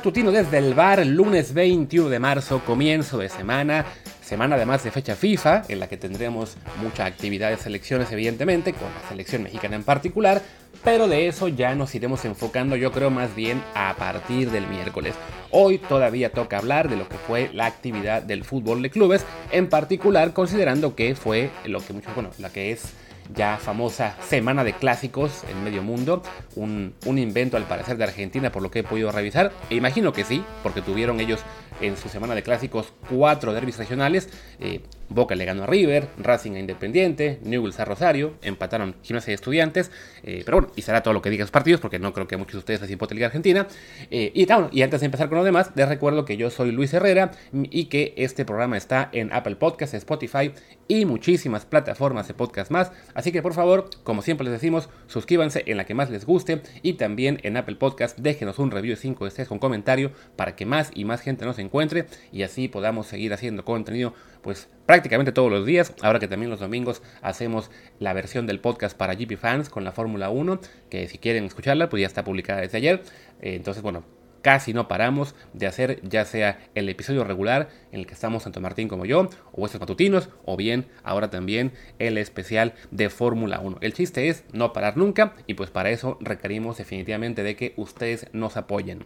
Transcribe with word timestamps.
Matutino 0.00 0.32
desde 0.32 0.56
el 0.56 0.72
bar, 0.72 1.04
lunes 1.06 1.52
21 1.52 2.08
de 2.08 2.18
marzo, 2.18 2.62
comienzo 2.64 3.18
de 3.18 3.28
semana. 3.28 3.84
Semana 4.22 4.56
además 4.56 4.82
de 4.82 4.90
fecha 4.90 5.14
FIFA, 5.14 5.64
en 5.68 5.78
la 5.78 5.90
que 5.90 5.98
tendremos 5.98 6.56
mucha 6.82 7.04
actividad 7.04 7.50
de 7.50 7.58
selecciones, 7.58 8.10
evidentemente, 8.10 8.72
con 8.72 8.88
la 8.94 9.06
selección 9.10 9.42
mexicana 9.42 9.76
en 9.76 9.84
particular, 9.84 10.40
pero 10.82 11.06
de 11.06 11.28
eso 11.28 11.48
ya 11.48 11.74
nos 11.74 11.94
iremos 11.94 12.24
enfocando, 12.24 12.76
yo 12.76 12.92
creo, 12.92 13.10
más 13.10 13.34
bien 13.34 13.62
a 13.74 13.94
partir 13.98 14.50
del 14.50 14.66
miércoles. 14.68 15.14
Hoy 15.50 15.76
todavía 15.76 16.32
toca 16.32 16.56
hablar 16.56 16.88
de 16.88 16.96
lo 16.96 17.06
que 17.06 17.18
fue 17.18 17.50
la 17.52 17.66
actividad 17.66 18.22
del 18.22 18.42
fútbol 18.44 18.80
de 18.80 18.88
clubes, 18.88 19.26
en 19.52 19.68
particular 19.68 20.32
considerando 20.32 20.94
que 20.94 21.14
fue 21.14 21.50
lo 21.66 21.84
que 21.84 21.92
muchos, 21.92 22.14
bueno, 22.14 22.30
la 22.38 22.48
que 22.48 22.72
es 22.72 22.84
ya 23.34 23.58
famosa 23.58 24.16
Semana 24.22 24.64
de 24.64 24.72
Clásicos 24.72 25.44
en 25.50 25.62
medio 25.64 25.82
mundo, 25.82 26.22
un, 26.56 26.94
invento 27.06 27.56
al 27.56 27.64
parecer 27.64 27.96
de 27.96 28.04
Argentina 28.04 28.52
por 28.52 28.62
lo 28.62 28.70
que 28.70 28.80
he 28.80 28.84
podido 28.84 29.12
revisar, 29.12 29.52
e 29.68 29.74
imagino 29.74 30.12
que 30.12 30.24
sí, 30.24 30.44
porque 30.62 30.82
tuvieron 30.82 31.20
ellos 31.20 31.40
en 31.80 31.96
su 31.96 32.08
Semana 32.08 32.34
de 32.34 32.42
Clásicos 32.42 32.92
cuatro 33.08 33.52
derbis 33.52 33.78
regionales, 33.78 34.28
eh, 34.58 34.80
Boca 35.10 35.34
le 35.34 35.44
ganó 35.44 35.64
a 35.64 35.66
River, 35.66 36.08
Racing 36.18 36.52
a 36.52 36.60
Independiente, 36.60 37.40
Newell's 37.42 37.78
a 37.80 37.84
Rosario, 37.84 38.34
empataron 38.42 38.94
Gimnasia 39.02 39.32
y 39.32 39.34
Estudiantes, 39.34 39.90
eh, 40.22 40.42
pero 40.44 40.58
bueno, 40.58 40.72
y 40.76 40.82
será 40.82 41.02
todo 41.02 41.12
lo 41.12 41.20
que 41.20 41.30
digan 41.30 41.44
los 41.44 41.50
partidos, 41.50 41.80
porque 41.80 41.98
no 41.98 42.12
creo 42.12 42.28
que 42.28 42.36
a 42.36 42.38
muchos 42.38 42.52
de 42.54 42.58
ustedes 42.58 42.80
les 42.80 42.90
importe 42.90 43.14
Liga 43.14 43.26
Argentina. 43.26 43.66
Eh, 44.10 44.30
y, 44.34 44.46
y 44.72 44.82
antes 44.82 45.00
de 45.00 45.06
empezar 45.06 45.28
con 45.28 45.38
lo 45.38 45.44
demás, 45.44 45.72
les 45.74 45.88
recuerdo 45.88 46.24
que 46.24 46.36
yo 46.36 46.48
soy 46.50 46.70
Luis 46.70 46.94
Herrera 46.94 47.32
y 47.52 47.86
que 47.86 48.14
este 48.16 48.44
programa 48.44 48.76
está 48.76 49.08
en 49.12 49.32
Apple 49.32 49.56
Podcasts, 49.56 49.94
Spotify 49.94 50.52
y 50.86 51.04
muchísimas 51.04 51.66
plataformas 51.66 52.28
de 52.28 52.34
podcast 52.34 52.70
más. 52.70 52.92
Así 53.14 53.32
que 53.32 53.42
por 53.42 53.54
favor, 53.54 53.90
como 54.02 54.22
siempre 54.22 54.44
les 54.44 54.52
decimos, 54.52 54.88
suscríbanse 55.06 55.62
en 55.66 55.76
la 55.76 55.84
que 55.84 55.94
más 55.94 56.10
les 56.10 56.24
guste 56.24 56.62
y 56.82 56.94
también 56.94 57.40
en 57.42 57.56
Apple 57.56 57.76
Podcasts 57.76 58.22
déjenos 58.22 58.58
un 58.58 58.70
review 58.70 58.94
de 58.94 59.00
5 59.00 59.26
estrellas 59.26 59.48
con 59.48 59.58
comentario 59.58 60.12
para 60.36 60.56
que 60.56 60.66
más 60.66 60.90
y 60.94 61.04
más 61.04 61.20
gente 61.20 61.44
nos 61.44 61.58
encuentre 61.58 62.06
y 62.32 62.42
así 62.42 62.68
podamos 62.68 63.06
seguir 63.06 63.32
haciendo 63.32 63.64
contenido 63.64 64.14
pues 64.42 64.68
prácticamente 64.86 65.32
todos 65.32 65.50
los 65.50 65.66
días. 65.66 65.94
Ahora 66.02 66.18
que 66.18 66.28
también 66.28 66.50
los 66.50 66.60
domingos 66.60 67.02
hacemos 67.22 67.70
la 67.98 68.12
versión 68.12 68.46
del 68.46 68.60
podcast 68.60 68.96
para 68.96 69.14
GP 69.14 69.36
fans 69.36 69.68
con 69.68 69.84
la 69.84 69.92
Fórmula 69.92 70.30
1, 70.30 70.60
que 70.88 71.08
si 71.08 71.18
quieren 71.18 71.44
escucharla, 71.44 71.88
pues 71.88 72.00
ya 72.00 72.06
está 72.06 72.24
publicada 72.24 72.60
desde 72.60 72.78
ayer. 72.78 73.02
Eh, 73.40 73.54
entonces, 73.54 73.82
bueno, 73.82 74.04
casi 74.42 74.72
no 74.72 74.88
paramos 74.88 75.34
de 75.52 75.66
hacer 75.66 76.00
ya 76.02 76.24
sea 76.24 76.58
el 76.74 76.88
episodio 76.88 77.24
regular 77.24 77.68
en 77.92 78.00
el 78.00 78.06
que 78.06 78.14
estamos 78.14 78.44
tanto 78.44 78.60
Martín 78.60 78.88
como 78.88 79.04
yo, 79.04 79.28
o 79.52 79.66
estos 79.66 79.80
matutinos, 79.80 80.28
o 80.44 80.56
bien 80.56 80.86
ahora 81.02 81.30
también 81.30 81.72
el 81.98 82.18
especial 82.18 82.74
de 82.90 83.10
Fórmula 83.10 83.60
1. 83.60 83.78
El 83.80 83.92
chiste 83.92 84.28
es 84.28 84.44
no 84.52 84.72
parar 84.72 84.96
nunca 84.96 85.34
y 85.46 85.54
pues 85.54 85.70
para 85.70 85.90
eso 85.90 86.18
requerimos 86.20 86.78
definitivamente 86.78 87.42
de 87.42 87.56
que 87.56 87.74
ustedes 87.76 88.26
nos 88.32 88.56
apoyen. 88.56 89.04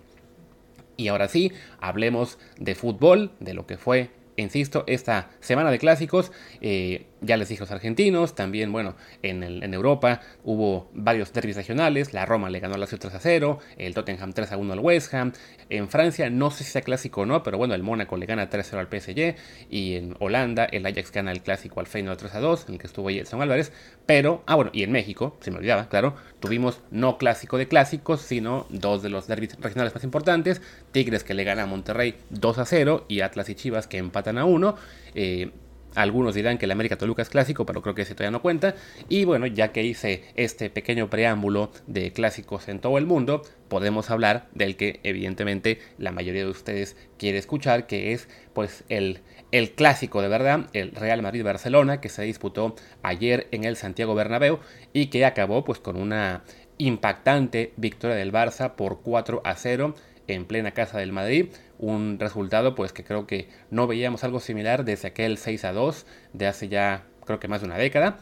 Y 0.97 1.09
ahora 1.09 1.29
sí, 1.29 1.53
hablemos 1.81 2.39
de 2.57 2.75
fútbol, 2.77 3.33
de 3.41 3.55
lo 3.55 3.67
que 3.67 3.77
fue 3.77 4.11
insisto, 4.37 4.85
esta 4.87 5.31
semana 5.41 5.71
de 5.71 5.79
clásicos, 5.79 6.33
eh, 6.61 7.07
ya 7.25 7.37
les 7.37 7.49
dije 7.49 7.61
los 7.61 7.71
argentinos, 7.71 8.35
también, 8.35 8.73
bueno, 8.73 8.95
en, 9.23 9.75
Europa 9.75 10.21
hubo 10.45 10.91
varios 10.93 11.33
derbis 11.33 11.57
regionales, 11.57 12.13
la 12.13 12.27
Roma 12.27 12.51
le 12.51 12.61
ganó 12.61 12.75
la 12.75 12.81
Lazio 12.81 12.99
3 12.99 13.15
a 13.15 13.19
0, 13.19 13.59
el 13.77 13.95
Tottenham 13.95 14.33
3 14.33 14.53
a 14.53 14.57
1 14.57 14.73
al 14.73 14.79
West 14.79 15.13
Ham, 15.15 15.33
en 15.69 15.89
Francia 15.89 16.31
no 16.31 16.51
sé 16.51 16.65
si 16.65 16.73
sea 16.73 16.83
clásico 16.83 17.23
o 17.23 17.27
no, 17.27 17.43
pero 17.43 17.59
bueno, 17.59 17.75
el 17.75 17.83
Mónaco 17.83 18.17
le 18.17 18.27
gana 18.27 18.51
3 18.51 18.67
a 18.67 18.71
0 18.71 18.81
al 18.81 19.01
PSG, 19.01 19.37
y 19.71 19.95
en 19.95 20.17
Holanda 20.21 20.65
el 20.65 20.87
Ajax 20.87 21.13
gana 21.13 21.33
el 21.33 21.43
clásico 21.43 21.81
al 21.81 21.87
Feyenoord 21.87 22.19
3 22.19 22.35
a 22.35 22.41
2, 22.41 22.67
en 22.69 22.75
el 22.75 22.81
que 22.81 22.87
estuvo 22.87 23.09
San 23.25 23.41
Álvarez, 23.41 23.73
pero, 24.07 24.43
ah 24.47 24.55
bueno, 24.55 24.71
y 24.75 24.83
en 24.83 24.93
México, 24.93 25.37
se 25.41 25.51
me 25.51 25.59
olvidaba, 25.59 25.89
claro, 25.89 26.15
tuvimos 26.41 26.81
no 26.91 27.19
clásico 27.19 27.59
de 27.59 27.69
clásicos, 27.69 28.21
sino 28.21 28.67
dos 28.69 29.03
de 29.03 29.09
los 29.09 29.27
derbis 29.27 29.59
regionales 29.61 29.95
más 29.95 30.05
importantes, 30.05 30.61
Tigres 30.93 31.25
que 31.25 31.35
le 31.35 31.45
gana 31.45 31.63
a 31.63 31.67
Monterrey 31.67 32.17
2 32.31 32.59
a 32.59 32.65
0, 32.65 33.07
y 33.09 33.21
Atlas 33.21 33.49
y 33.49 33.55
Chivas 33.55 33.87
que 33.87 33.99
empatan 33.99 34.39
a 34.39 34.45
1, 34.45 34.77
eh, 35.15 35.51
algunos 35.95 36.35
dirán 36.35 36.59
que 36.59 36.67
el 36.67 36.71
América 36.71 36.97
Toluca 36.97 37.23
es 37.23 37.29
clásico, 37.29 37.67
pero 37.67 37.83
creo 37.83 37.95
que 37.95 38.03
ese 38.03 38.15
todavía 38.15 38.33
no 38.33 38.43
cuenta. 38.43 38.75
Y 39.09 39.25
bueno, 39.25 39.47
ya 39.47 39.73
que 39.73 39.83
hice 39.83 40.25
este 40.35 40.71
pequeño 40.71 41.11
preámbulo 41.11 41.71
de 41.87 42.13
clásicos 42.13 42.69
en 42.69 42.81
todo 42.81 42.99
el 42.99 43.07
mundo, 43.07 43.43
podemos 43.69 44.11
hablar 44.11 44.49
del 44.55 44.77
que 44.77 45.01
evidentemente 45.03 45.79
la 45.99 46.13
mayoría 46.13 46.45
de 46.45 46.51
ustedes 46.51 46.97
quiere 47.19 47.39
escuchar, 47.39 47.87
que 47.87 48.13
es 48.13 48.29
pues 48.53 48.85
el, 48.89 49.21
el 49.53 49.73
clásico 49.73 50.23
de 50.23 50.29
verdad, 50.29 50.67
el 50.73 50.93
Real 50.93 51.23
Madrid-Barcelona, 51.23 52.01
que 52.01 52.09
se 52.09 52.23
disputó 52.23 52.75
ayer 53.03 53.49
en 53.51 53.65
el 53.65 53.77
Santiago 53.77 54.15
Bernabéu 54.15 54.59
y 54.93 55.07
que 55.07 55.25
acabó 55.25 55.65
pues 55.65 55.79
con 55.79 55.97
una 55.97 56.43
impactante 56.79 57.73
victoria 57.77 58.17
del 58.17 58.33
Barça 58.33 58.75
por 58.75 59.01
4 59.03 59.43
a 59.45 59.55
0 59.55 59.95
en 60.27 60.47
plena 60.47 60.73
casa 60.73 60.99
del 60.99 61.13
Madrid 61.13 61.47
un 61.79 62.19
resultado 62.19 62.75
pues 62.75 62.93
que 62.93 63.05
creo 63.05 63.27
que 63.27 63.49
no 63.71 63.87
veíamos 63.87 64.25
algo 64.25 64.41
similar 64.41 64.85
desde 64.85 65.09
aquel 65.09 65.39
6 65.39 65.65
a 65.65 65.73
2 65.73 66.07
de 66.33 66.47
hace 66.47 66.69
ya 66.69 67.05
creo 67.25 67.41
que 67.41 67.49
más 67.49 67.61
de 67.61 67.67
una 67.67 67.79
década 67.79 68.19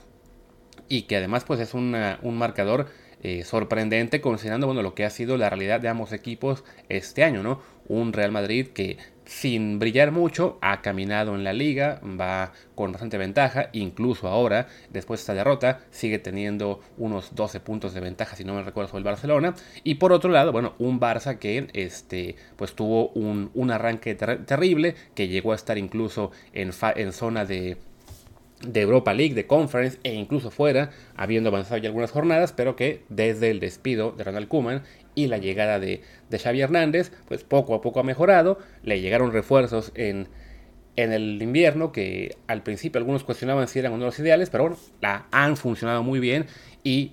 y 0.88 1.02
que 1.02 1.16
además 1.16 1.44
pues 1.44 1.60
es 1.60 1.74
un 1.74 1.92
marcador 2.36 2.88
eh, 3.22 3.44
sorprendente 3.44 4.20
considerando 4.20 4.66
bueno 4.66 4.82
lo 4.82 4.94
que 4.94 5.04
ha 5.04 5.10
sido 5.10 5.36
la 5.36 5.48
realidad 5.48 5.80
de 5.80 5.88
ambos 5.88 6.12
equipos 6.12 6.64
este 6.88 7.22
año 7.22 7.42
no 7.42 7.62
un 7.86 8.12
Real 8.12 8.32
Madrid 8.32 8.68
que 8.68 8.98
sin 9.24 9.78
brillar 9.78 10.10
mucho, 10.10 10.58
ha 10.60 10.82
caminado 10.82 11.34
en 11.34 11.44
la 11.44 11.52
liga, 11.52 12.00
va 12.02 12.52
con 12.74 12.92
bastante 12.92 13.18
ventaja, 13.18 13.68
incluso 13.72 14.28
ahora, 14.28 14.66
después 14.90 15.20
de 15.20 15.22
esta 15.22 15.34
derrota, 15.34 15.80
sigue 15.90 16.18
teniendo 16.18 16.80
unos 16.98 17.34
12 17.34 17.60
puntos 17.60 17.94
de 17.94 18.00
ventaja, 18.00 18.36
si 18.36 18.44
no 18.44 18.54
me 18.54 18.62
recuerdo, 18.62 18.88
sobre 18.88 19.00
el 19.00 19.04
Barcelona. 19.04 19.54
Y 19.84 19.96
por 19.96 20.12
otro 20.12 20.30
lado, 20.30 20.52
bueno, 20.52 20.74
un 20.78 21.00
Barça 21.00 21.38
que 21.38 21.68
este, 21.72 22.36
pues 22.56 22.74
tuvo 22.74 23.08
un, 23.10 23.70
arranque 23.70 24.14
terrible, 24.14 24.94
que 25.14 25.28
llegó 25.28 25.52
a 25.52 25.56
estar 25.56 25.78
incluso 25.78 26.30
en, 26.52 26.72
en 26.96 27.12
zona 27.12 27.44
de 27.44 27.78
de 28.66 28.80
Europa 28.80 29.12
League, 29.12 29.34
de 29.34 29.46
Conference 29.46 29.98
e 30.02 30.14
incluso 30.14 30.50
fuera, 30.50 30.90
habiendo 31.16 31.48
avanzado 31.48 31.78
ya 31.78 31.88
algunas 31.88 32.10
jornadas, 32.10 32.52
pero 32.52 32.76
que 32.76 33.02
desde 33.08 33.50
el 33.50 33.60
despido 33.60 34.12
de 34.12 34.24
Ronald 34.24 34.48
Koeman 34.48 34.82
y 35.14 35.26
la 35.26 35.38
llegada 35.38 35.78
de, 35.78 36.02
de 36.30 36.38
Xavi 36.38 36.60
Hernández, 36.60 37.12
pues 37.28 37.44
poco 37.44 37.74
a 37.74 37.80
poco 37.80 38.00
ha 38.00 38.04
mejorado, 38.04 38.58
le 38.82 39.00
llegaron 39.00 39.32
refuerzos 39.32 39.92
en, 39.94 40.28
en 40.96 41.12
el 41.12 41.40
invierno 41.42 41.92
que 41.92 42.36
al 42.46 42.62
principio 42.62 42.98
algunos 42.98 43.24
cuestionaban 43.24 43.68
si 43.68 43.78
eran 43.78 43.92
uno 43.92 44.04
de 44.04 44.06
los 44.06 44.18
ideales, 44.18 44.50
pero 44.50 44.64
bueno, 44.64 44.78
la 45.00 45.26
han 45.30 45.56
funcionado 45.56 46.02
muy 46.02 46.20
bien 46.20 46.46
y 46.82 47.12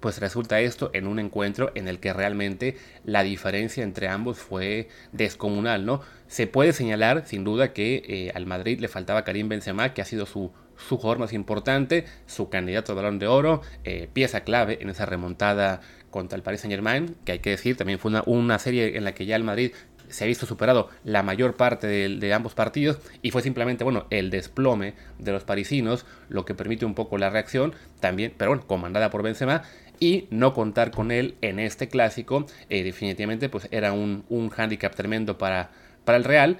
pues 0.00 0.18
resulta 0.18 0.60
esto 0.60 0.90
en 0.92 1.06
un 1.06 1.18
encuentro 1.18 1.72
en 1.74 1.88
el 1.88 1.98
que 1.98 2.12
realmente 2.12 2.76
la 3.04 3.22
diferencia 3.22 3.82
entre 3.82 4.08
ambos 4.08 4.36
fue 4.36 4.88
descomunal, 5.12 5.86
¿no? 5.86 6.02
Se 6.26 6.46
puede 6.46 6.74
señalar 6.74 7.26
sin 7.26 7.42
duda 7.42 7.72
que 7.72 8.02
eh, 8.06 8.32
al 8.34 8.44
Madrid 8.44 8.80
le 8.80 8.88
faltaba 8.88 9.24
Karim 9.24 9.48
Benzema, 9.48 9.94
que 9.94 10.02
ha 10.02 10.04
sido 10.04 10.26
su 10.26 10.52
su 10.76 10.96
jugador 10.96 11.18
más 11.18 11.32
importante, 11.32 12.04
su 12.26 12.48
candidato 12.48 12.92
al 12.92 12.96
balón 12.96 13.18
de 13.18 13.26
oro, 13.26 13.62
eh, 13.84 14.08
pieza 14.12 14.40
clave 14.42 14.78
en 14.80 14.90
esa 14.90 15.06
remontada 15.06 15.80
contra 16.14 16.36
el 16.36 16.44
Paris 16.44 16.60
Saint 16.60 16.70
Germain, 16.70 17.16
que 17.24 17.32
hay 17.32 17.38
que 17.40 17.50
decir, 17.50 17.76
también 17.76 17.98
fue 17.98 18.12
una, 18.26 18.58
serie 18.60 18.96
en 18.96 19.02
la 19.02 19.14
que 19.14 19.26
ya 19.26 19.34
el 19.34 19.42
Madrid 19.42 19.72
se 20.08 20.22
ha 20.22 20.28
visto 20.28 20.46
superado 20.46 20.88
la 21.02 21.24
mayor 21.24 21.56
parte 21.56 21.88
de, 21.88 22.32
ambos 22.32 22.54
partidos 22.54 23.00
y 23.20 23.32
fue 23.32 23.42
simplemente 23.42 23.82
bueno 23.82 24.06
el 24.10 24.30
desplome 24.30 24.94
de 25.18 25.32
los 25.32 25.42
parisinos 25.42 26.06
lo 26.28 26.44
que 26.44 26.54
permite 26.54 26.84
un 26.84 26.94
poco 26.94 27.18
la 27.18 27.30
reacción 27.30 27.74
también 27.98 28.32
pero 28.36 28.52
bueno 28.52 28.64
comandada 28.64 29.10
por 29.10 29.24
Benzema 29.24 29.62
y 29.98 30.28
no 30.30 30.54
contar 30.54 30.92
con 30.92 31.10
él 31.10 31.34
en 31.40 31.58
este 31.58 31.88
clásico 31.88 32.46
eh, 32.68 32.84
definitivamente 32.84 33.48
pues 33.48 33.66
era 33.72 33.92
un, 33.92 34.24
un 34.28 34.50
hándicap 34.50 34.94
tremendo 34.94 35.36
para, 35.36 35.70
para 36.04 36.18
el 36.18 36.22
Real 36.22 36.58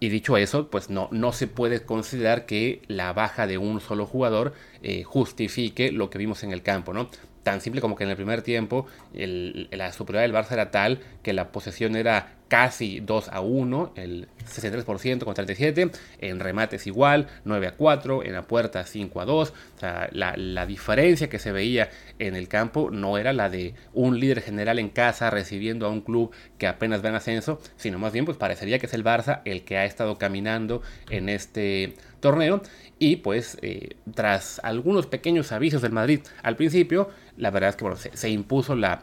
y 0.00 0.08
dicho 0.08 0.36
eso, 0.36 0.68
pues 0.68 0.90
no, 0.90 1.08
no 1.12 1.32
se 1.32 1.46
puede 1.46 1.84
considerar 1.84 2.44
que 2.44 2.82
la 2.88 3.12
baja 3.12 3.46
de 3.46 3.56
un 3.56 3.80
solo 3.80 4.04
jugador 4.04 4.52
eh, 4.82 5.04
justifique 5.04 5.92
lo 5.92 6.10
que 6.10 6.18
vimos 6.18 6.42
en 6.42 6.50
el 6.50 6.62
campo, 6.62 6.92
¿no? 6.92 7.08
Tan 7.44 7.60
simple 7.60 7.80
como 7.80 7.94
que 7.94 8.04
en 8.04 8.10
el 8.10 8.16
primer 8.16 8.42
tiempo 8.42 8.86
la 9.12 9.92
superioridad 9.92 10.22
del 10.22 10.34
Barça 10.34 10.52
era 10.52 10.70
tal 10.70 11.00
que 11.22 11.32
la 11.32 11.52
posesión 11.52 11.94
era 11.94 12.32
casi 12.54 13.00
2 13.00 13.30
a 13.32 13.40
1, 13.40 13.94
el 13.96 14.28
63% 14.46 15.24
con 15.24 15.34
37, 15.34 15.90
en 16.20 16.38
remates 16.38 16.86
igual, 16.86 17.26
9 17.42 17.66
a 17.66 17.74
4, 17.74 18.22
en 18.22 18.32
la 18.32 18.42
puerta 18.42 18.86
5 18.86 19.20
a 19.20 19.24
2, 19.24 19.48
o 19.48 19.78
sea, 19.80 20.08
la, 20.12 20.64
diferencia 20.64 21.28
que 21.28 21.40
se 21.40 21.50
veía 21.50 21.90
en 22.20 22.36
el 22.36 22.46
campo 22.46 22.92
no 22.92 23.18
era 23.18 23.32
la 23.32 23.50
de 23.50 23.74
un 23.92 24.20
líder 24.20 24.40
general 24.40 24.78
en 24.78 24.88
casa 24.88 25.30
recibiendo 25.30 25.84
a 25.84 25.88
un 25.88 26.00
club 26.00 26.30
que 26.56 26.68
apenas 26.68 27.04
va 27.04 27.08
en 27.08 27.16
ascenso, 27.16 27.60
sino 27.76 27.98
más 27.98 28.12
bien 28.12 28.24
pues 28.24 28.36
parecería 28.36 28.78
que 28.78 28.86
es 28.86 28.94
el 28.94 29.02
Barça 29.02 29.42
el 29.44 29.64
que 29.64 29.78
ha 29.78 29.84
estado 29.84 30.16
caminando 30.16 30.80
en 31.10 31.28
este 31.28 31.94
torneo. 32.20 32.62
Y 33.00 33.16
pues 33.16 33.58
eh, 33.62 33.96
tras 34.14 34.60
algunos 34.62 35.08
pequeños 35.08 35.50
avisos 35.50 35.82
del 35.82 35.90
Madrid 35.90 36.20
al 36.44 36.54
principio, 36.54 37.10
la 37.36 37.50
verdad 37.50 37.70
es 37.70 37.76
que 37.76 37.84
bueno, 37.84 37.96
se 37.96 38.28
impuso 38.30 38.76
la 38.76 39.02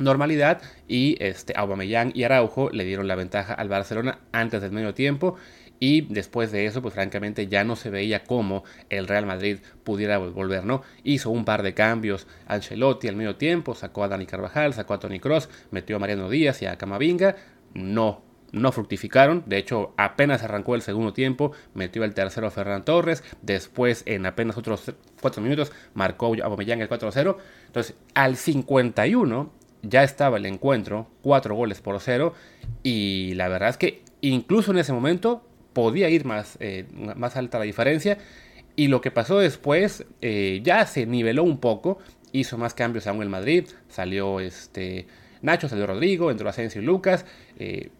normalidad 0.00 0.60
y 0.88 1.16
este, 1.20 1.52
Aubameyang 1.56 2.12
y 2.14 2.24
Araujo 2.24 2.70
le 2.70 2.84
dieron 2.84 3.06
la 3.06 3.14
ventaja 3.14 3.54
al 3.54 3.68
Barcelona 3.68 4.18
antes 4.32 4.60
del 4.62 4.72
medio 4.72 4.94
tiempo 4.94 5.36
y 5.80 6.02
después 6.02 6.52
de 6.52 6.66
eso, 6.66 6.82
pues 6.82 6.92
francamente 6.92 7.46
ya 7.46 7.64
no 7.64 7.74
se 7.74 7.88
veía 7.88 8.22
cómo 8.22 8.64
el 8.90 9.08
Real 9.08 9.24
Madrid 9.24 9.58
pudiera 9.82 10.18
volver, 10.18 10.66
¿no? 10.66 10.82
Hizo 11.04 11.30
un 11.30 11.46
par 11.46 11.62
de 11.62 11.72
cambios 11.72 12.26
Ancelotti 12.46 13.08
al 13.08 13.16
medio 13.16 13.36
tiempo, 13.36 13.74
sacó 13.74 14.04
a 14.04 14.08
Dani 14.08 14.26
Carvajal, 14.26 14.74
sacó 14.74 14.92
a 14.94 15.00
Tony 15.00 15.20
Cross, 15.20 15.48
metió 15.70 15.96
a 15.96 15.98
Mariano 15.98 16.28
Díaz 16.28 16.60
y 16.60 16.66
a 16.66 16.76
Camavinga, 16.76 17.36
no 17.72 18.28
no 18.52 18.72
fructificaron. 18.72 19.44
De 19.46 19.58
hecho, 19.58 19.94
apenas 19.96 20.42
arrancó 20.42 20.74
el 20.74 20.82
segundo 20.82 21.12
tiempo, 21.12 21.52
metió 21.72 22.04
el 22.04 22.14
tercero 22.14 22.50
Ferran 22.50 22.84
Torres. 22.84 23.22
Después, 23.42 24.02
en 24.06 24.26
apenas 24.26 24.56
otros 24.56 24.92
4 25.20 25.42
minutos, 25.42 25.72
marcó 25.94 26.34
Aubameyang 26.42 26.80
el 26.80 26.88
4-0. 26.88 27.36
Entonces, 27.66 27.94
al 28.14 28.36
51 28.36 29.52
ya 29.82 30.02
estaba 30.02 30.36
el 30.36 30.46
encuentro, 30.46 31.08
4 31.22 31.54
goles 31.54 31.80
por 31.80 31.98
0. 32.00 32.34
Y 32.82 33.34
la 33.34 33.48
verdad 33.48 33.70
es 33.70 33.76
que 33.76 34.02
incluso 34.20 34.72
en 34.72 34.78
ese 34.78 34.92
momento 34.92 35.44
podía 35.72 36.08
ir 36.08 36.24
más, 36.24 36.56
eh, 36.60 36.86
más 37.16 37.36
alta 37.36 37.58
la 37.58 37.64
diferencia. 37.64 38.18
Y 38.76 38.88
lo 38.88 39.00
que 39.00 39.10
pasó 39.10 39.38
después 39.38 40.04
eh, 40.20 40.60
ya 40.62 40.86
se 40.86 41.06
niveló 41.06 41.42
un 41.44 41.58
poco. 41.58 41.98
Hizo 42.32 42.58
más 42.58 42.74
cambios 42.74 43.06
aún 43.06 43.22
el 43.22 43.28
Madrid. 43.28 43.66
Salió 43.88 44.40
este 44.40 45.06
Nacho, 45.42 45.68
salió 45.68 45.86
Rodrigo, 45.86 46.30
entró 46.30 46.48
Asensio 46.48 46.80
y 46.80 46.84
Lucas. 46.84 47.24
Eh, 47.58 47.90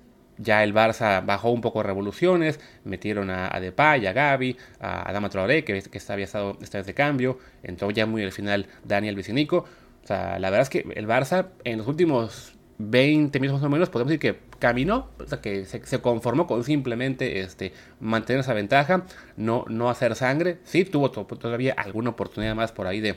ya 0.41 0.65
el 0.65 0.73
Barça 0.73 1.25
bajó 1.25 1.51
un 1.51 1.61
poco 1.61 1.83
revoluciones, 1.83 2.61
metieron 2.85 3.29
a, 3.29 3.61
Depay, 3.61 4.07
a 4.07 4.13
Gaby, 4.15 4.57
a 4.81 5.09
Adama 5.09 5.29
Traoré, 5.29 5.65
que, 5.65 5.83
que 5.83 6.01
había 6.09 6.25
estado 6.25 6.57
esta 6.63 6.79
vez 6.79 6.87
de 6.87 6.95
cambio, 6.95 7.39
entró 7.63 7.91
ya 7.91 8.07
muy 8.07 8.23
al 8.23 8.33
final 8.33 8.67
Daniel 8.85 9.17
Vicinico. 9.17 9.67
O 10.05 10.07
sea, 10.07 10.39
la 10.39 10.51
verdad 10.51 10.63
es 10.63 10.71
que 10.71 10.87
el 10.95 11.07
Barça 11.07 11.49
en 11.65 11.79
los 11.79 11.87
últimos 11.87 12.55
20 12.79 13.39
minutos 13.41 13.61
más 13.61 13.67
o 13.67 13.71
menos 13.71 13.91
podemos 13.91 14.11
decir 14.11 14.21
que 14.21 14.41
caminó, 14.59 15.09
o 15.19 15.27
sea, 15.27 15.41
que 15.41 15.65
se, 15.67 16.01
conformó 16.01 16.47
con 16.47 16.65
simplemente 16.65 17.41
este, 17.41 17.73
mantener 18.01 18.41
esa 18.41 18.55
ventaja, 18.55 19.05
no, 19.37 19.65
no 19.69 19.91
hacer 19.91 20.15
sangre. 20.17 20.59
Sí, 20.65 20.85
tuvo 20.85 21.11
todavía 21.11 21.75
alguna 21.77 22.11
oportunidad 22.11 22.55
más 22.55 22.73
por 22.73 22.87
ahí 22.87 23.01
de, 23.01 23.17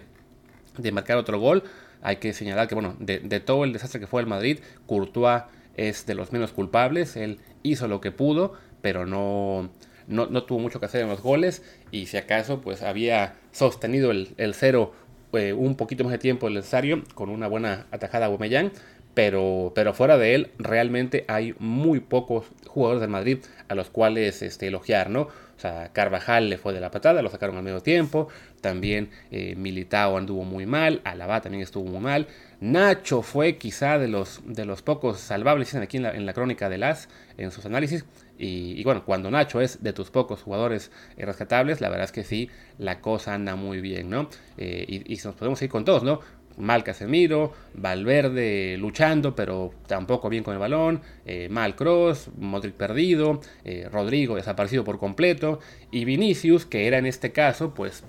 de 0.77 0.91
marcar 0.91 1.17
otro 1.17 1.39
gol. 1.39 1.63
Hay 2.01 2.17
que 2.17 2.33
señalar 2.33 2.67
que, 2.67 2.75
bueno, 2.75 2.95
de, 2.99 3.19
de 3.19 3.39
todo 3.39 3.63
el 3.63 3.73
desastre 3.73 3.99
que 3.99 4.07
fue 4.07 4.21
el 4.21 4.27
Madrid, 4.27 4.59
Courtois 4.85 5.43
es 5.75 6.05
de 6.05 6.15
los 6.15 6.31
menos 6.31 6.51
culpables. 6.51 7.15
Él 7.15 7.39
hizo 7.63 7.87
lo 7.87 8.01
que 8.01 8.11
pudo, 8.11 8.53
pero 8.81 9.05
no, 9.05 9.69
no, 10.07 10.43
tuvo 10.43 10.59
mucho 10.59 10.79
que 10.79 10.85
hacer 10.85 11.01
en 11.01 11.09
los 11.09 11.21
goles. 11.21 11.63
Y 11.91 12.07
si 12.07 12.17
acaso, 12.17 12.61
pues 12.61 12.81
había 12.81 13.35
sostenido 13.51 14.11
el, 14.11 14.33
el 14.37 14.53
cero 14.53 14.93
eh, 15.33 15.53
un 15.53 15.75
poquito 15.75 16.03
más 16.03 16.11
de 16.11 16.19
tiempo 16.19 16.49
necesario 16.49 17.03
con 17.15 17.29
una 17.29 17.47
buena 17.47 17.87
atajada 17.91 18.25
a 18.25 18.29
Aubameyang. 18.29 18.71
Pero, 19.13 19.71
pero 19.75 19.93
fuera 19.93 20.17
de 20.17 20.33
él, 20.33 20.51
realmente 20.57 21.23
hay 21.27 21.53
muy 21.59 21.99
pocos 21.99 22.45
jugadores 22.65 22.99
del 22.99 23.11
Madrid 23.11 23.37
a 23.67 23.75
los 23.75 23.91
cuales 23.91 24.41
este, 24.41 24.67
elogiar, 24.67 25.11
¿no? 25.11 25.21
O 25.55 25.59
sea, 25.59 25.91
Carvajal 25.93 26.49
le 26.49 26.57
fue 26.57 26.73
de 26.73 26.79
la 26.79 26.89
patada, 26.89 27.21
lo 27.21 27.29
sacaron 27.29 27.55
al 27.57 27.63
medio 27.63 27.81
tiempo. 27.81 28.27
También 28.59 29.11
eh, 29.31 29.55
Militao 29.55 30.17
anduvo 30.17 30.43
muy 30.43 30.65
mal. 30.65 31.01
Alaba 31.03 31.41
también 31.41 31.61
estuvo 31.61 31.85
muy 31.85 31.99
mal. 31.99 32.27
Nacho 32.63 33.23
fue 33.23 33.57
quizá 33.57 33.99
de 33.99 34.07
los, 34.07 34.39
de 34.45 34.63
los 34.63 34.81
pocos 34.81 35.19
salvables, 35.19 35.75
aquí 35.75 35.97
en 35.97 36.03
la, 36.03 36.15
en 36.15 36.25
la 36.25 36.31
crónica 36.31 36.69
de 36.69 36.77
las, 36.77 37.09
en 37.37 37.51
sus 37.51 37.65
análisis. 37.65 38.05
Y, 38.37 38.81
bueno, 38.85 39.03
cuando 39.03 39.29
Nacho 39.29 39.59
es 39.59 39.83
de 39.83 39.91
tus 39.91 40.09
pocos 40.09 40.41
jugadores 40.43 40.89
rescatables, 41.17 41.81
la 41.81 41.89
verdad 41.89 42.05
es 42.05 42.13
que 42.13 42.23
sí, 42.23 42.49
la 42.77 43.01
cosa 43.01 43.33
anda 43.33 43.57
muy 43.57 43.81
bien, 43.81 44.09
¿no? 44.09 44.29
Eh, 44.57 44.85
y, 44.87 45.13
y, 45.13 45.17
nos 45.25 45.35
podemos 45.35 45.61
ir 45.61 45.69
con 45.69 45.83
todos, 45.83 46.03
¿no? 46.03 46.21
Mal 46.55 46.85
Casemiro, 46.85 47.51
Valverde 47.73 48.77
luchando, 48.77 49.35
pero 49.35 49.73
tampoco 49.85 50.29
bien 50.29 50.45
con 50.45 50.53
el 50.53 50.59
balón, 50.59 51.01
eh, 51.25 51.49
Mal 51.49 51.75
Cross, 51.75 52.29
Modric 52.37 52.75
perdido, 52.75 53.41
eh, 53.65 53.89
Rodrigo 53.91 54.37
desaparecido 54.37 54.85
por 54.85 54.99
completo, 54.99 55.59
y 55.91 56.05
Vinicius, 56.05 56.65
que 56.65 56.87
era 56.87 56.97
en 56.97 57.07
este 57.07 57.33
caso, 57.33 57.73
pues, 57.73 58.05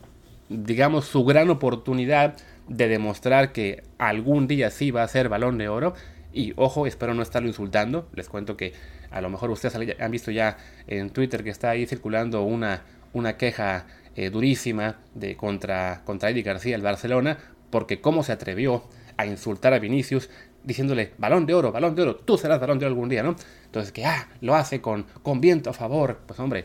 digamos, 0.48 1.06
su 1.06 1.24
gran 1.24 1.50
oportunidad 1.50 2.36
de 2.68 2.88
demostrar 2.88 3.52
que 3.52 3.82
algún 3.98 4.46
día 4.46 4.70
sí 4.70 4.90
va 4.90 5.02
a 5.02 5.08
ser 5.08 5.28
balón 5.28 5.58
de 5.58 5.68
oro. 5.68 5.94
Y 6.32 6.52
ojo, 6.56 6.86
espero 6.86 7.14
no 7.14 7.22
estarlo 7.22 7.48
insultando. 7.48 8.08
Les 8.14 8.28
cuento 8.28 8.56
que 8.56 8.72
a 9.10 9.20
lo 9.20 9.30
mejor 9.30 9.50
ustedes 9.50 9.96
han 10.00 10.10
visto 10.10 10.30
ya 10.30 10.56
en 10.86 11.10
Twitter 11.10 11.44
que 11.44 11.50
está 11.50 11.70
ahí 11.70 11.86
circulando 11.86 12.42
una, 12.42 12.82
una 13.12 13.36
queja 13.36 13.86
eh, 14.16 14.30
durísima 14.30 14.98
de 15.14 15.36
contra, 15.36 16.02
contra 16.04 16.30
Eddie 16.30 16.42
García, 16.42 16.76
el 16.76 16.82
Barcelona, 16.82 17.38
porque 17.70 18.00
cómo 18.00 18.22
se 18.22 18.32
atrevió 18.32 18.84
a 19.16 19.26
insultar 19.26 19.74
a 19.74 19.78
Vinicius 19.78 20.30
diciéndole 20.64 21.12
balón 21.18 21.46
de 21.46 21.54
oro, 21.54 21.72
balón 21.72 21.94
de 21.94 22.02
oro, 22.02 22.16
tú 22.16 22.38
serás 22.38 22.60
balón 22.60 22.78
de 22.78 22.86
oro 22.86 22.94
algún 22.94 23.08
día, 23.08 23.22
¿no? 23.22 23.36
Entonces 23.66 23.92
que, 23.92 24.04
ah, 24.04 24.28
lo 24.40 24.54
hace 24.54 24.80
con, 24.80 25.06
con 25.22 25.40
viento 25.40 25.70
a 25.70 25.72
favor. 25.72 26.20
Pues 26.26 26.40
hombre, 26.40 26.64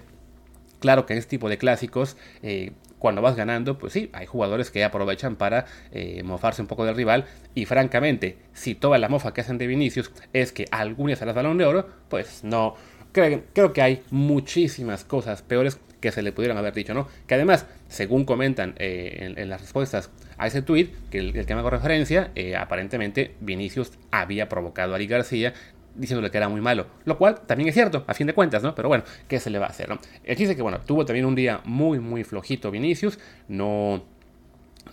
claro 0.79 1.05
que 1.05 1.13
en 1.13 1.19
este 1.19 1.31
tipo 1.31 1.49
de 1.49 1.57
clásicos 1.57 2.17
eh, 2.41 2.71
cuando 2.99 3.21
vas 3.21 3.35
ganando, 3.35 3.77
pues 3.77 3.93
sí, 3.93 4.09
hay 4.13 4.25
jugadores 4.25 4.69
que 4.69 4.83
aprovechan 4.83 5.37
para 5.37 5.65
eh, 5.91 6.21
mofarse 6.23 6.61
un 6.61 6.67
poco 6.67 6.85
del 6.85 6.95
rival. 6.95 7.25
Y 7.55 7.65
francamente, 7.65 8.37
si 8.53 8.75
toda 8.75 8.97
la 8.97 9.09
mofa 9.09 9.33
que 9.33 9.41
hacen 9.41 9.57
de 9.57 9.67
Vinicius 9.67 10.11
es 10.33 10.51
que 10.51 10.65
algún 10.71 11.07
día 11.07 11.15
serás 11.15 11.35
balón 11.35 11.57
de 11.57 11.65
oro, 11.65 11.87
pues 12.09 12.43
no. 12.43 12.75
Creo, 13.11 13.73
que 13.73 13.81
hay 13.81 14.03
muchísimas 14.11 15.03
cosas 15.03 15.41
peores 15.41 15.79
que 15.99 16.11
se 16.11 16.21
le 16.21 16.31
pudieran 16.31 16.57
haber 16.57 16.73
dicho, 16.73 16.93
¿no? 16.93 17.07
Que 17.25 17.33
además, 17.33 17.65
según 17.87 18.23
comentan 18.23 18.75
eh, 18.77 19.33
en, 19.35 19.49
las 19.49 19.61
respuestas 19.61 20.11
a 20.37 20.45
ese 20.45 20.61
tweet, 20.61 20.91
que 21.09 21.17
el, 21.17 21.45
que 21.45 21.53
me 21.55 21.59
hago 21.59 21.71
referencia, 21.71 22.31
eh, 22.35 22.55
aparentemente 22.55 23.35
Vinicius 23.39 23.93
había 24.11 24.47
provocado 24.47 24.93
a 24.93 24.97
Ali 24.97 25.07
García 25.07 25.53
diciéndole 25.95 26.31
que 26.31 26.37
era 26.37 26.49
muy 26.49 26.61
malo. 26.61 26.87
Lo 27.05 27.17
cual 27.17 27.41
también 27.41 27.69
es 27.69 27.75
cierto, 27.75 28.03
a 28.07 28.13
fin 28.13 28.27
de 28.27 28.33
cuentas, 28.33 28.63
¿no? 28.63 28.75
Pero 28.75 28.87
bueno, 28.87 29.03
¿qué 29.27 29.39
se 29.39 29.49
le 29.49 29.59
va 29.59 29.67
a 29.67 29.69
hacer, 29.69 29.89
no? 29.89 29.99
El 30.23 30.35
dice 30.35 30.55
que, 30.55 30.61
bueno, 30.61 30.79
tuvo 30.81 31.05
también 31.05 31.25
un 31.25 31.35
día 31.35 31.61
muy, 31.65 31.99
muy 31.99 32.23
flojito 32.23 32.71
Vinicius. 32.71 33.19
No, 33.47 34.03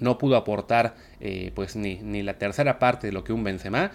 no 0.00 0.19
pudo 0.19 0.37
aportar, 0.37 0.94
eh, 1.20 1.52
pues, 1.54 1.76
ni, 1.76 1.96
ni, 1.96 2.22
la 2.22 2.34
tercera 2.34 2.78
parte 2.78 3.06
de 3.06 3.12
lo 3.12 3.25
que 3.25 3.32
un 3.32 3.44
Benzema. 3.44 3.90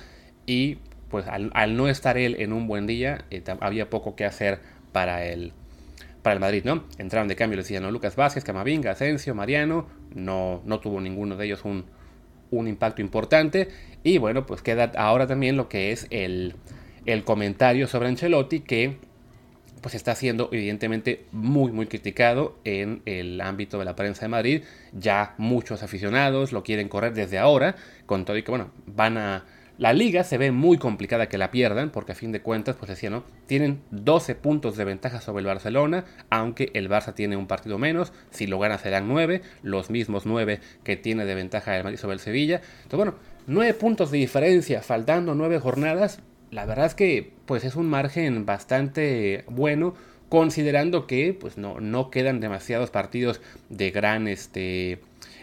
Y, 0.45 0.77
pues, 1.09 1.25
al, 1.27 1.77
no 1.77 1.87
estar 1.87 2.17
él 2.17 2.35
en 2.39 2.53
un 2.53 2.67
buen 2.67 2.87
día, 2.87 3.25
eh, 3.29 3.43
había 3.59 3.89
poco 3.89 4.15
que 4.15 4.25
hacer 4.25 4.59
para 4.91 5.25
el, 5.25 5.53
para 6.21 6.33
el 6.33 6.39
Madrid, 6.39 6.63
¿no? 6.65 6.83
Entraron 6.97 7.27
de 7.27 7.35
cambio, 7.35 7.57
les 7.57 7.65
decían, 7.65 7.83
¿no? 7.83 7.91
Lucas 7.91 8.15
Vázquez, 8.15 8.43
Camavinga, 8.43 8.91
Asensio, 8.91 9.35
Mariano. 9.35 9.87
No, 10.13 10.61
no 10.65 10.79
tuvo 10.79 11.01
ninguno 11.01 11.35
de 11.35 11.45
ellos 11.45 11.65
un, 11.65 11.85
un 12.51 12.67
impacto 12.67 13.01
importante. 13.01 13.69
Y 14.03 14.17
bueno, 14.17 14.45
pues 14.45 14.61
queda 14.61 14.91
ahora 14.97 15.27
también 15.27 15.57
lo 15.57 15.69
que 15.69 15.91
es 15.91 16.07
el, 16.09 16.55
el 17.05 17.23
comentario 17.23 17.87
sobre 17.87 18.09
Ancelotti 18.09 18.61
que 18.61 18.97
pues 19.81 19.95
está 19.95 20.13
siendo 20.13 20.49
evidentemente 20.51 21.25
muy 21.31 21.71
muy 21.71 21.87
criticado 21.87 22.59
en 22.63 23.01
el 23.05 23.41
ámbito 23.41 23.79
de 23.79 23.85
la 23.85 23.95
prensa 23.95 24.21
de 24.21 24.29
Madrid. 24.29 24.63
Ya 24.93 25.33
muchos 25.37 25.81
aficionados 25.81 26.51
lo 26.51 26.63
quieren 26.63 26.87
correr 26.87 27.13
desde 27.13 27.39
ahora, 27.39 27.75
con 28.05 28.25
todo 28.25 28.37
y 28.37 28.43
que 28.43 28.51
bueno, 28.51 28.71
van 28.85 29.17
a 29.17 29.45
la 29.81 29.93
liga 29.93 30.23
se 30.23 30.37
ve 30.37 30.51
muy 30.51 30.77
complicada 30.77 31.27
que 31.27 31.39
la 31.39 31.49
pierdan, 31.49 31.89
porque 31.89 32.11
a 32.11 32.15
fin 32.15 32.31
de 32.31 32.43
cuentas, 32.43 32.75
pues 32.75 32.89
decía, 32.89 33.09
¿no? 33.09 33.23
Tienen 33.47 33.81
12 33.89 34.35
puntos 34.35 34.77
de 34.77 34.85
ventaja 34.85 35.21
sobre 35.21 35.39
el 35.41 35.47
Barcelona, 35.47 36.05
aunque 36.29 36.69
el 36.75 36.87
Barça 36.87 37.15
tiene 37.15 37.35
un 37.35 37.47
partido 37.47 37.79
menos, 37.79 38.13
si 38.29 38.45
lo 38.45 38.59
gana 38.59 38.77
serán 38.77 39.07
9, 39.07 39.41
los 39.63 39.89
mismos 39.89 40.27
9 40.27 40.59
que 40.83 40.97
tiene 40.97 41.25
de 41.25 41.33
ventaja 41.33 41.75
el 41.75 41.83
Madrid 41.83 41.97
sobre 41.97 42.13
el 42.13 42.19
Sevilla. 42.19 42.61
Entonces, 42.83 42.97
bueno, 42.97 43.15
9 43.47 43.73
puntos 43.73 44.11
de 44.11 44.19
diferencia, 44.19 44.83
faltando 44.83 45.33
9 45.33 45.57
jornadas, 45.57 46.19
la 46.51 46.65
verdad 46.65 46.85
es 46.85 46.95
que 46.95 47.33
pues 47.45 47.63
es 47.63 47.75
un 47.75 47.87
margen 47.87 48.45
bastante 48.45 49.45
bueno 49.47 49.95
considerando 50.29 51.07
que 51.07 51.33
pues 51.33 51.57
no, 51.57 51.79
no 51.79 52.09
quedan 52.09 52.39
demasiados 52.39 52.89
partidos 52.89 53.41
de 53.69 53.91
gran 53.91 54.27
este, 54.27 54.99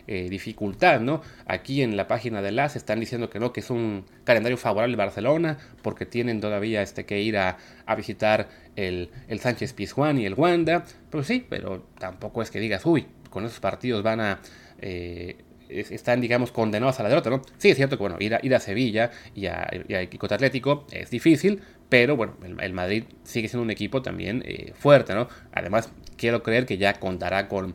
eh, 0.06 0.28
dificultad, 0.30 1.00
¿no? 1.00 1.20
Aquí 1.46 1.82
en 1.82 1.96
la 1.96 2.08
página 2.08 2.40
de 2.40 2.52
LAS 2.52 2.76
están 2.76 3.00
diciendo 3.00 3.28
que 3.28 3.38
no, 3.38 3.52
que 3.52 3.60
es 3.60 3.68
un 3.68 4.06
calendario 4.24 4.56
favorable 4.56 4.96
Barcelona 4.96 5.58
porque 5.82 6.06
tienen 6.06 6.40
todavía 6.40 6.80
este, 6.80 7.04
que 7.04 7.20
ir 7.20 7.36
a, 7.36 7.58
visitar 7.96 8.48
el, 8.76 9.10
el 9.28 9.40
Sánchez 9.40 9.74
Pizjuán 9.74 10.18
y 10.18 10.24
el 10.24 10.32
Wanda, 10.34 10.84
pues 11.10 11.26
sí, 11.26 11.44
pero 11.46 11.84
tampoco 11.98 12.40
es 12.40 12.50
que 12.50 12.60
digas, 12.60 12.86
uy, 12.86 13.06
con 13.28 13.44
esos 13.44 13.60
partidos 13.60 14.02
van 14.02 14.20
a... 14.20 14.40
Eh, 14.80 15.36
están, 15.68 16.20
digamos, 16.20 16.52
condenados 16.52 16.98
a 17.00 17.02
la 17.02 17.08
derrota, 17.08 17.30
¿no? 17.30 17.42
Sí, 17.58 17.70
es 17.70 17.76
cierto 17.76 17.96
que, 17.96 18.02
bueno, 18.02 18.16
ir 18.20 18.34
a, 18.34 18.40
ir 18.42 18.54
a 18.54 18.60
Sevilla 18.60 19.10
y 19.34 19.46
a, 19.46 19.68
y 19.88 19.94
Atlético 19.94 20.86
es 20.90 21.10
difícil, 21.10 21.60
pero 21.88 22.16
bueno, 22.16 22.34
el, 22.60 22.72
Madrid 22.72 23.04
sigue 23.24 23.48
siendo 23.48 23.62
un 23.62 23.70
equipo 23.70 24.02
también 24.02 24.42
eh, 24.46 24.72
fuerte, 24.74 25.14
¿no? 25.14 25.28
Además, 25.52 25.90
quiero 26.16 26.42
creer 26.42 26.66
que 26.66 26.78
ya 26.78 26.94
contará 26.94 27.48
con, 27.48 27.74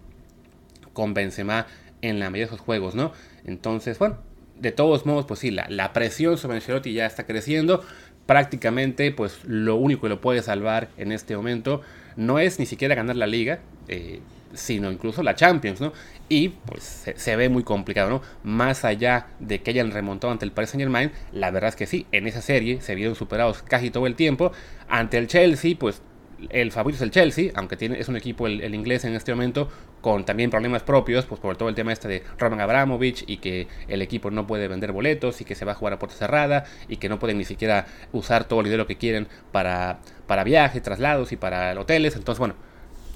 con 0.94 1.14
Benzema 1.14 1.68
en 2.02 2.20
la 2.20 2.30
mayoría 2.30 2.48
de 2.48 2.56
esos 2.56 2.62
juegos, 2.62 2.96
¿no? 2.96 3.12
Entonces, 3.46 3.98
bueno, 4.00 4.18
de 4.60 4.72
todos 4.72 5.06
modos, 5.06 5.26
pues 5.26 5.40
sí, 5.40 5.52
la, 5.52 5.68
la 5.70 5.94
presión 5.94 6.38
sobre 6.38 6.58
Ancelotti 6.58 6.94
ya 6.94 7.06
está 7.06 7.26
creciendo. 7.26 7.84
Prácticamente, 8.26 9.12
pues 9.12 9.44
lo 9.44 9.76
único 9.76 10.04
que 10.04 10.10
lo 10.10 10.22
puede 10.22 10.42
salvar 10.42 10.90
en 10.98 11.12
este 11.12 11.36
momento 11.36 11.82
no 12.16 12.40
es 12.40 12.60
ni 12.60 12.66
siquiera 12.66 12.96
ganar 12.96 13.16
la 13.16 13.28
liga. 13.28 13.60
Eh, 13.88 14.22
sino 14.54 14.92
incluso 14.92 15.24
la 15.24 15.36
Champions, 15.36 15.82
¿no? 15.82 15.94
Y 16.30 16.50
pues 16.50 17.06
se, 17.16 17.36
ve 17.36 17.50
muy 17.50 17.64
complicado, 17.64 18.10
¿no? 18.10 18.22
Más 18.44 18.86
allá 18.86 19.28
de 19.40 19.62
que 19.62 19.72
hayan 19.72 19.92
remontado 19.92 20.32
ante 20.32 20.46
el 20.46 20.52
Paris 20.52 20.72
Saint 20.72 20.82
Germain, 20.82 21.12
la 21.32 21.52
verdad 21.52 21.70
es 21.70 21.76
que 21.76 21.86
sí, 21.86 22.08
en 22.12 22.28
esa 22.28 22.42
serie 22.42 22.82
se 22.82 22.96
vieron 22.96 23.16
superados 23.16 23.62
casi 23.64 23.90
todo 23.92 24.08
el 24.08 24.16
tiempo. 24.16 24.52
Ante 24.88 25.18
el 25.18 25.28
Chelsea, 25.28 25.76
pues 25.78 26.02
el 26.50 26.72
favorito 26.72 26.98
es 26.98 27.02
el 27.02 27.12
Chelsea, 27.12 27.52
aunque 27.56 27.78
tiene, 27.78 28.00
es 28.00 28.08
un 28.08 28.18
equipo 28.18 28.48
el, 28.48 28.74
inglés 28.74 29.06
en 29.06 29.14
este 29.16 29.34
momento 29.34 29.70
con 30.02 30.26
también 30.26 30.50
problemas 30.50 30.84
propios, 30.84 31.26
pues 31.26 31.40
por 31.40 31.56
todo 31.56 31.70
el 31.70 31.76
tema 31.76 31.94
este 31.94 32.08
de 32.08 32.24
Roman 32.38 32.60
Abramovich 32.60 33.24
y 33.28 33.38
que 33.38 33.68
el 33.88 34.02
equipo 34.02 34.32
no 34.32 34.46
puede 34.46 34.68
vender 34.68 34.92
boletos 34.92 35.40
y 35.42 35.46
que 35.46 35.56
se 35.56 35.66
va 35.66 35.74
a 35.74 35.76
jugar 35.76 35.94
a 35.94 36.00
puerta 36.00 36.18
cerrada 36.18 36.66
y 36.90 36.98
que 36.98 37.08
no 37.08 37.20
pueden 37.20 37.38
ni 37.38 37.46
siquiera 37.46 37.86
usar 38.12 38.46
todo 38.46 38.60
el 38.60 38.66
dinero 38.66 38.86
que 38.86 38.98
quieren 38.98 39.28
para, 39.52 40.00
para 40.28 40.44
viajes, 40.44 40.82
traslados 40.82 41.32
y 41.32 41.38
para 41.38 41.80
hoteles. 41.80 42.16
Entonces, 42.16 42.40
bueno, 42.40 42.56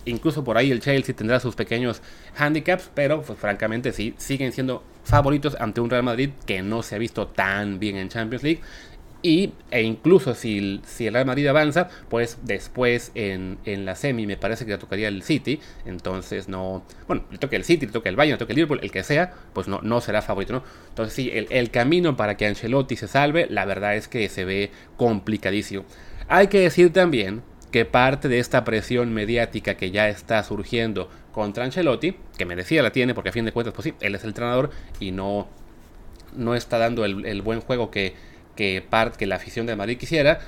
incluso 0.07 0.43
por 0.43 0.57
ahí 0.57 0.71
el 0.71 0.79
Chelsea 0.79 1.15
tendrá 1.15 1.39
sus 1.39 1.55
pequeños 1.55 2.01
handicaps, 2.37 2.89
pero 2.93 3.21
pues 3.21 3.37
francamente 3.39 3.91
sí, 3.91 4.13
siguen 4.17 4.51
siendo 4.51 4.83
favoritos 5.03 5.55
ante 5.59 5.81
un 5.81 5.89
Real 5.89 6.03
Madrid 6.03 6.31
que 6.45 6.61
no 6.61 6.83
se 6.83 6.95
ha 6.95 6.97
visto 6.97 7.27
tan 7.27 7.79
bien 7.79 7.97
en 7.97 8.09
Champions 8.09 8.43
League 8.43 8.61
y, 9.21 9.51
e 9.71 9.81
incluso 9.81 10.35
si, 10.35 10.79
si 10.85 11.07
el 11.07 11.13
Real 11.13 11.25
Madrid 11.25 11.47
avanza, 11.47 11.89
pues 12.09 12.37
después 12.43 13.11
en, 13.15 13.57
en, 13.65 13.83
la 13.83 13.95
semi 13.95 14.27
me 14.27 14.37
parece 14.37 14.65
que 14.65 14.71
le 14.71 14.77
tocaría 14.77 15.07
el 15.07 15.23
City. 15.23 15.59
Entonces 15.85 16.47
no. 16.47 16.83
Bueno, 17.07 17.25
le 17.31 17.37
toca 17.37 17.55
el 17.55 17.63
City, 17.63 17.87
le 17.87 17.91
toca 17.91 18.09
el 18.09 18.15
Bayern, 18.15 18.35
le 18.35 18.39
toca 18.39 18.53
el 18.53 18.57
Liverpool, 18.57 18.79
el 18.83 18.91
que 18.91 19.03
sea, 19.03 19.33
pues 19.53 19.67
no, 19.67 19.81
no 19.81 20.01
será 20.01 20.21
favorito, 20.21 20.53
¿no? 20.53 20.63
Entonces 20.89 21.13
sí, 21.13 21.31
el, 21.33 21.47
el 21.49 21.71
camino 21.71 22.15
para 22.15 22.37
que 22.37 22.45
Ancelotti 22.45 22.95
se 22.95 23.07
salve, 23.07 23.47
la 23.49 23.65
verdad 23.65 23.95
es 23.95 24.07
que 24.07 24.29
se 24.29 24.45
ve 24.45 24.71
complicadísimo. 24.97 25.83
Hay 26.29 26.47
que 26.47 26.59
decir 26.59 26.93
también 26.93 27.41
que 27.71 27.85
parte 27.85 28.29
de 28.29 28.39
esta 28.39 28.63
presión 28.63 29.13
mediática 29.13 29.75
que 29.75 29.91
ya 29.91 30.09
está 30.09 30.41
surgiendo 30.43 31.09
contra 31.31 31.65
Ancelotti, 31.65 32.15
que 32.37 32.45
merecía 32.45 32.81
la 32.81 32.91
tiene, 32.91 33.13
porque 33.13 33.29
a 33.29 33.33
fin 33.33 33.45
de 33.45 33.51
cuentas, 33.51 33.73
pues 33.73 33.85
sí, 33.85 33.93
él 33.99 34.15
es 34.15 34.23
el 34.23 34.29
entrenador 34.29 34.71
y 34.99 35.11
no, 35.11 35.47
no 36.35 36.55
está 36.55 36.77
dando 36.77 37.05
el, 37.05 37.41
buen 37.41 37.61
juego 37.61 37.91
que 37.91 38.15
que, 38.57 38.83
que 39.17 39.25
la 39.27 39.35
afición 39.35 39.65
de 39.65 39.75
Madrid 39.77 39.97
quisiera, 39.97 40.39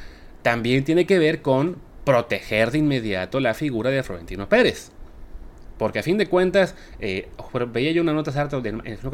también 0.41 0.83
tiene 0.83 1.05
que 1.05 1.19
ver 1.19 1.41
con 1.41 1.77
proteger 2.03 2.71
de 2.71 2.79
inmediato 2.79 3.39
la 3.39 3.53
figura 3.53 3.89
de 3.89 4.03
Florentino 4.03 4.49
Pérez. 4.49 4.91
Porque 5.79 5.99
a 5.99 6.03
fin 6.03 6.17
de 6.17 6.27
cuentas, 6.27 6.75
eh, 6.99 7.29
veía 7.71 7.91
yo 7.93 8.03
una 8.03 8.13
nota 8.13 8.31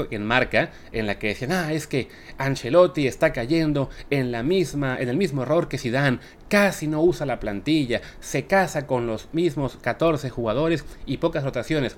en 0.09 0.25
marca 0.25 0.71
en 0.91 1.05
la 1.05 1.19
que 1.19 1.27
decían, 1.27 1.51
ah, 1.51 1.71
es 1.71 1.85
que 1.85 2.09
Ancelotti 2.39 3.07
está 3.07 3.31
cayendo 3.31 3.89
en 4.09 4.31
la 4.31 4.41
misma, 4.41 4.97
en 4.99 5.07
el 5.07 5.15
mismo 5.15 5.43
error 5.43 5.69
que 5.69 5.77
Zidane, 5.77 6.19
casi 6.49 6.87
no 6.87 7.01
usa 7.01 7.27
la 7.27 7.39
plantilla, 7.39 8.01
se 8.19 8.45
casa 8.45 8.87
con 8.87 9.05
los 9.05 9.29
mismos 9.31 9.77
14 9.79 10.31
jugadores 10.31 10.83
y 11.05 11.17
pocas 11.17 11.43
rotaciones. 11.43 11.97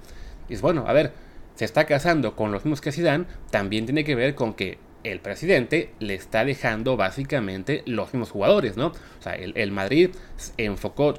Y 0.49 0.55
es 0.55 0.61
bueno, 0.61 0.83
a 0.85 0.91
ver, 0.91 1.13
se 1.55 1.63
está 1.63 1.85
casando 1.85 2.35
con 2.35 2.51
los 2.51 2.65
mismos 2.65 2.81
que 2.81 2.91
Zidane, 2.91 3.25
también 3.49 3.85
tiene 3.85 4.03
que 4.03 4.15
ver 4.15 4.35
con 4.35 4.53
que 4.53 4.79
el 5.03 5.19
presidente 5.21 5.91
le 5.99 6.15
está 6.15 6.43
dejando 6.43 6.97
básicamente 6.97 7.83
los 7.85 8.13
mismos 8.13 8.31
jugadores, 8.31 8.75
¿no? 8.75 8.87
O 8.87 9.21
sea, 9.21 9.33
el, 9.33 9.71
Madrid 9.71 10.09
enfocó 10.57 11.13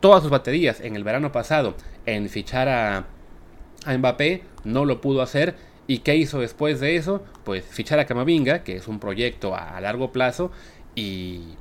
todas 0.00 0.22
sus 0.22 0.30
baterías 0.30 0.80
en 0.80 0.96
el 0.96 1.04
verano 1.04 1.32
pasado 1.32 1.74
en 2.06 2.28
fichar 2.28 2.68
a, 2.68 3.06
a 3.84 3.98
Mbappé, 3.98 4.42
no 4.64 4.84
lo 4.84 5.00
pudo 5.00 5.22
hacer. 5.22 5.54
¿Y 5.86 6.00
qué 6.00 6.16
hizo 6.16 6.40
después 6.40 6.80
de 6.80 6.96
eso? 6.96 7.24
Pues 7.44 7.64
fichar 7.64 7.98
a 7.98 8.06
Camavinga, 8.06 8.62
que 8.62 8.76
es 8.76 8.88
un 8.88 9.00
proyecto 9.00 9.56
a, 9.56 9.80
largo 9.80 10.12
plazo, 10.12 10.52
y, 10.94 11.54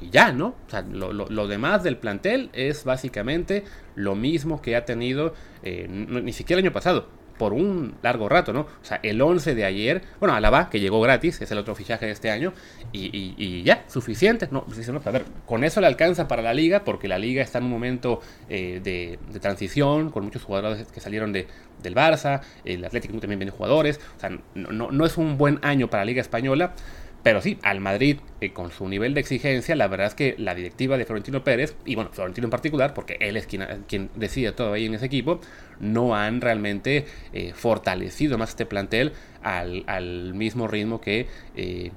ya, 0.00 0.32
¿no? 0.32 0.56
O 0.66 0.70
sea, 0.70 0.82
lo, 0.82 1.46
demás 1.46 1.84
del 1.84 1.96
plantel 1.96 2.50
es 2.52 2.84
básicamente 2.84 3.64
lo 3.94 4.16
mismo 4.16 4.60
que 4.60 4.74
ha 4.74 4.84
tenido 4.84 5.34
eh, 5.62 5.86
ni 5.88 6.32
siquiera 6.32 6.58
el 6.58 6.66
año 6.66 6.72
pasado 6.72 7.19
por 7.40 7.54
un 7.54 7.94
largo 8.02 8.28
rato, 8.28 8.52
¿no? 8.52 8.60
O 8.60 8.84
sea, 8.84 9.00
el 9.02 9.22
11 9.22 9.54
de 9.54 9.64
ayer, 9.64 10.02
bueno, 10.18 10.34
Alaba, 10.34 10.68
que 10.68 10.78
llegó 10.78 11.00
gratis, 11.00 11.40
es 11.40 11.50
el 11.50 11.56
otro 11.56 11.74
fichaje 11.74 12.04
de 12.04 12.12
este 12.12 12.30
año, 12.30 12.52
y, 12.92 13.62
ya, 13.62 13.82
suficiente. 13.88 14.46
No, 14.50 14.62
pues 14.66 14.86
a 14.86 15.10
ver, 15.10 15.24
con 15.46 15.64
eso 15.64 15.80
le 15.80 15.86
alcanza 15.86 16.28
para 16.28 16.42
la 16.42 16.52
liga, 16.52 16.84
porque 16.84 17.08
la 17.08 17.18
liga 17.18 17.42
está 17.42 17.56
en 17.56 17.64
un 17.64 17.70
momento 17.70 18.20
eh, 18.50 18.82
de, 18.84 19.18
transición, 19.38 20.10
con 20.10 20.22
muchos 20.22 20.44
jugadores 20.44 20.86
que 20.88 21.00
salieron 21.00 21.32
de, 21.32 21.46
del 21.82 21.94
Barça, 21.94 22.42
el 22.66 22.84
Atlético 22.84 23.18
también 23.20 23.38
viene 23.38 23.52
jugadores, 23.52 24.00
o 24.18 24.20
sea, 24.20 24.38
no, 24.54 24.90
no 24.90 25.06
es 25.06 25.16
un 25.16 25.38
buen 25.38 25.60
año 25.62 25.88
para 25.88 26.02
la 26.02 26.08
liga 26.08 26.20
española. 26.20 26.74
Pero 27.22 27.42
sí, 27.42 27.58
al 27.62 27.80
Madrid, 27.80 28.18
eh, 28.40 28.52
con 28.52 28.70
su 28.70 28.88
nivel 28.88 29.12
de 29.12 29.20
exigencia, 29.20 29.76
la 29.76 29.88
verdad 29.88 30.06
es 30.06 30.14
que 30.14 30.34
la 30.38 30.54
directiva 30.54 30.96
de 30.96 31.04
Florentino 31.04 31.44
Pérez, 31.44 31.76
y 31.84 31.94
bueno, 31.94 32.10
Florentino 32.12 32.46
en 32.46 32.50
particular, 32.50 32.94
porque 32.94 33.18
él 33.20 33.36
es 33.36 33.46
quien, 33.46 34.10
decide 34.14 34.52
todo 34.52 34.72
ahí 34.72 34.86
en 34.86 34.94
ese 34.94 35.06
equipo, 35.06 35.40
no 35.80 36.14
han 36.14 36.40
realmente 36.40 37.04
eh, 37.32 37.52
fortalecido 37.54 38.38
más 38.38 38.50
este 38.50 38.64
plantel 38.64 39.12
al, 39.42 40.32
mismo 40.34 40.66
ritmo 40.66 41.00
que 41.00 41.26
eh, 41.56 41.90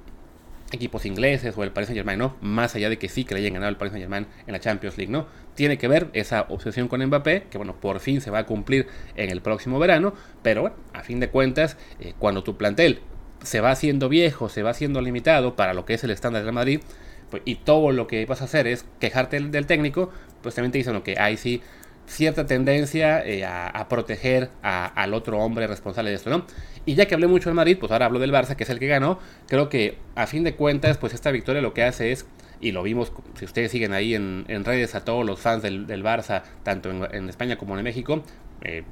equipos 0.73 1.05
ingleses 1.05 1.57
o 1.57 1.63
el 1.63 1.71
Paris 1.71 1.87
Saint 1.87 1.99
Germain, 1.99 2.19
¿no? 2.19 2.35
Más 2.41 2.75
allá 2.75 2.89
de 2.89 2.97
que 2.97 3.07
sí 3.07 3.23
que 3.23 3.33
le 3.33 3.41
hayan 3.41 3.53
ganado 3.53 3.69
el 3.69 3.77
Paris 3.77 3.93
Saint 3.93 4.03
Germain 4.03 4.27
en 4.45 4.51
la 4.51 4.59
Champions 4.59 4.97
League, 4.97 5.11
¿no? 5.11 5.27
Tiene 5.55 5.77
que 5.77 5.87
ver 5.87 6.09
esa 6.13 6.47
obsesión 6.49 6.89
con 6.89 7.05
Mbappé, 7.05 7.43
que 7.49 7.57
bueno, 7.57 7.75
por 7.79 8.01
fin 8.01 8.19
se 8.19 8.29
va 8.29 8.39
a 8.39 8.45
cumplir 8.45 8.87
en 9.15 9.29
el 9.29 9.41
próximo 9.41 9.79
verano, 9.79 10.13
pero 10.41 10.61
bueno, 10.61 10.75
a 10.91 11.03
fin 11.03 11.21
de 11.21 11.29
cuentas, 11.29 11.77
cuando 12.19 12.43
tu 12.43 12.57
plantel 12.57 12.99
se 13.43 13.61
va 13.61 13.71
haciendo 13.71 14.09
viejo, 14.09 14.49
se 14.49 14.63
va 14.63 14.71
haciendo 14.71 15.01
limitado 15.01 15.55
para 15.55 15.73
lo 15.73 15.85
que 15.85 15.93
es 15.93 16.03
el 16.03 16.11
estándar 16.11 16.43
de 16.43 16.51
Madrid, 16.51 16.81
pues, 17.29 17.43
y 17.45 17.55
todo 17.55 17.91
lo 17.91 18.07
que 18.07 18.25
vas 18.25 18.41
a 18.41 18.45
hacer 18.45 18.67
es 18.67 18.85
quejarte 18.99 19.39
del, 19.39 19.65
técnico, 19.65 20.11
pues 20.41 20.55
también 20.55 20.71
te 20.71 20.77
dicen 20.77 21.01
que 21.01 21.19
hay 21.19 21.37
sí 21.37 21.61
cierta 22.05 22.45
tendencia 22.45 23.25
eh, 23.25 23.45
a, 23.45 23.87
proteger 23.87 24.49
al 24.61 25.13
otro 25.13 25.39
hombre 25.39 25.67
responsable 25.67 26.09
de 26.09 26.17
esto, 26.17 26.29
¿no? 26.29 26.45
Y 26.85 26.95
ya 26.95 27.05
que 27.05 27.13
hablé 27.15 27.27
mucho 27.27 27.49
del 27.49 27.55
Madrid, 27.55 27.77
pues 27.79 27.91
ahora 27.91 28.07
hablo 28.07 28.19
del 28.19 28.31
Barça, 28.31 28.55
que 28.55 28.63
es 28.63 28.69
el 28.69 28.77
que 28.77 28.87
ganó. 28.87 29.19
Creo 29.47 29.69
que 29.69 29.97
a 30.15 30.27
fin 30.27 30.43
de 30.43 30.55
cuentas, 30.55 30.97
pues 30.97 31.13
esta 31.13 31.31
victoria 31.31 31.61
lo 31.61 31.73
que 31.73 31.83
hace 31.83 32.11
es, 32.11 32.25
y 32.59 32.71
lo 32.71 32.83
vimos, 32.83 33.11
si 33.35 33.45
ustedes 33.45 33.71
siguen 33.71 33.93
ahí 33.93 34.15
en, 34.15 34.45
redes 34.65 34.95
a 34.95 35.05
todos 35.05 35.25
los 35.25 35.39
fans 35.39 35.63
del, 35.63 35.87
Barça, 36.03 36.43
tanto 36.63 36.91
en, 36.91 37.29
España 37.29 37.57
como 37.57 37.77
en 37.77 37.83
México, 37.83 38.23
eh, 38.63 38.83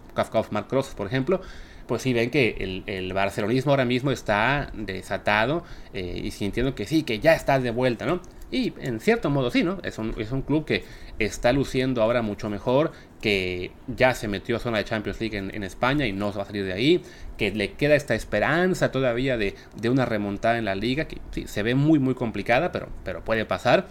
Mark 0.51 0.67
Cross, 0.67 0.93
por 0.95 1.07
ejemplo, 1.07 1.41
pues 1.91 2.03
sí 2.03 2.13
ven 2.13 2.29
que 2.29 2.83
el, 2.87 3.11
barcelonismo 3.11 3.73
ahora 3.73 3.83
mismo 3.83 4.11
está 4.11 4.71
desatado 4.73 5.65
eh, 5.93 6.21
y 6.23 6.31
sintiendo 6.31 6.73
que 6.73 6.85
sí, 6.85 7.03
que 7.03 7.19
ya 7.19 7.33
está 7.33 7.59
de 7.59 7.69
vuelta, 7.69 8.05
¿no? 8.05 8.21
Y 8.49 8.71
en 8.79 9.01
cierto 9.01 9.29
modo 9.29 9.51
sí, 9.51 9.65
¿no? 9.65 9.77
Es 9.83 9.97
un, 9.97 10.15
es 10.17 10.31
un 10.31 10.41
club 10.41 10.63
que 10.63 10.85
está 11.19 11.51
luciendo 11.51 12.01
ahora 12.01 12.21
mucho 12.21 12.49
mejor, 12.49 12.93
que 13.19 13.73
ya 13.93 14.13
se 14.13 14.29
metió 14.29 14.55
a 14.55 14.59
zona 14.59 14.77
de 14.77 14.85
Champions 14.85 15.19
League 15.19 15.37
en, 15.37 15.63
España 15.65 16.07
y 16.07 16.13
no 16.13 16.31
se 16.31 16.37
va 16.37 16.43
a 16.43 16.47
salir 16.47 16.63
de 16.63 16.71
ahí, 16.71 17.01
que 17.37 17.51
le 17.51 17.73
queda 17.73 17.95
esta 17.95 18.15
esperanza 18.15 18.89
todavía 18.93 19.35
de, 19.35 19.53
una 19.89 20.05
remontada 20.05 20.57
en 20.59 20.63
la 20.63 20.75
liga, 20.75 21.09
que 21.09 21.17
sí, 21.31 21.43
se 21.45 21.61
ve 21.61 21.75
muy 21.75 21.99
muy 21.99 22.15
complicada, 22.15 22.71
pero, 22.71 22.87
pero 23.03 23.21
puede 23.21 23.43
pasar. 23.43 23.87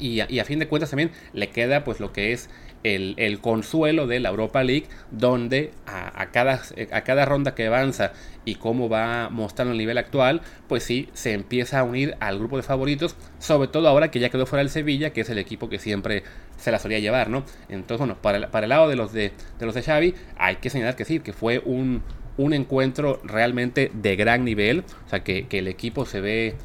Y 0.00 0.38
a 0.38 0.44
fin 0.44 0.58
de 0.58 0.68
cuentas 0.68 0.90
también 0.90 1.10
le 1.32 1.48
queda 1.50 1.84
pues 1.84 2.00
lo 2.00 2.12
que 2.12 2.32
es 2.32 2.48
el, 2.82 3.38
consuelo 3.40 4.06
de 4.06 4.20
la 4.20 4.30
Europa 4.30 4.62
League, 4.62 4.86
donde 5.10 5.72
a, 5.86 6.30
cada, 6.30 6.62
a 6.92 7.00
cada 7.02 7.24
ronda 7.24 7.54
que 7.54 7.66
avanza 7.66 8.12
y 8.44 8.54
cómo 8.54 8.88
va 8.88 9.28
mostrando 9.30 9.72
el 9.72 9.78
nivel 9.78 9.98
actual, 9.98 10.40
pues 10.68 10.82
sí, 10.82 11.08
se 11.12 11.32
empieza 11.32 11.78
a 11.78 11.84
unir 11.84 12.16
al 12.20 12.38
grupo 12.38 12.56
de 12.56 12.62
favoritos, 12.62 13.16
sobre 13.38 13.68
todo 13.68 13.88
ahora 13.88 14.10
que 14.10 14.20
ya 14.20 14.30
quedó 14.30 14.46
fuera 14.46 14.62
el 14.62 14.70
Sevilla, 14.70 15.10
que 15.10 15.20
es 15.22 15.30
el 15.30 15.38
equipo 15.38 15.68
que 15.68 15.78
siempre 15.78 16.22
se 16.56 16.70
la 16.70 16.78
solía 16.78 16.98
llevar, 16.98 17.28
¿no? 17.28 17.44
Entonces, 17.68 17.98
bueno, 17.98 18.16
para 18.20 18.38
el, 18.38 18.68
lado 18.68 18.88
de 18.88 18.96
los 18.96 19.12
de, 19.12 19.32
los 19.60 19.74
de 19.74 19.82
Xavi, 19.82 20.14
hay 20.38 20.56
que 20.56 20.70
señalar 20.70 20.96
que 20.96 21.04
sí, 21.04 21.20
que 21.20 21.32
fue 21.32 21.60
un, 21.64 22.02
un 22.38 22.54
encuentro 22.54 23.20
realmente 23.24 23.90
de 23.94 24.16
gran 24.16 24.44
nivel, 24.44 24.84
o 25.06 25.08
sea, 25.10 25.22
que 25.22 25.46
el 25.50 25.68
equipo 25.68 26.06
se 26.06 26.20
ve 26.20 26.56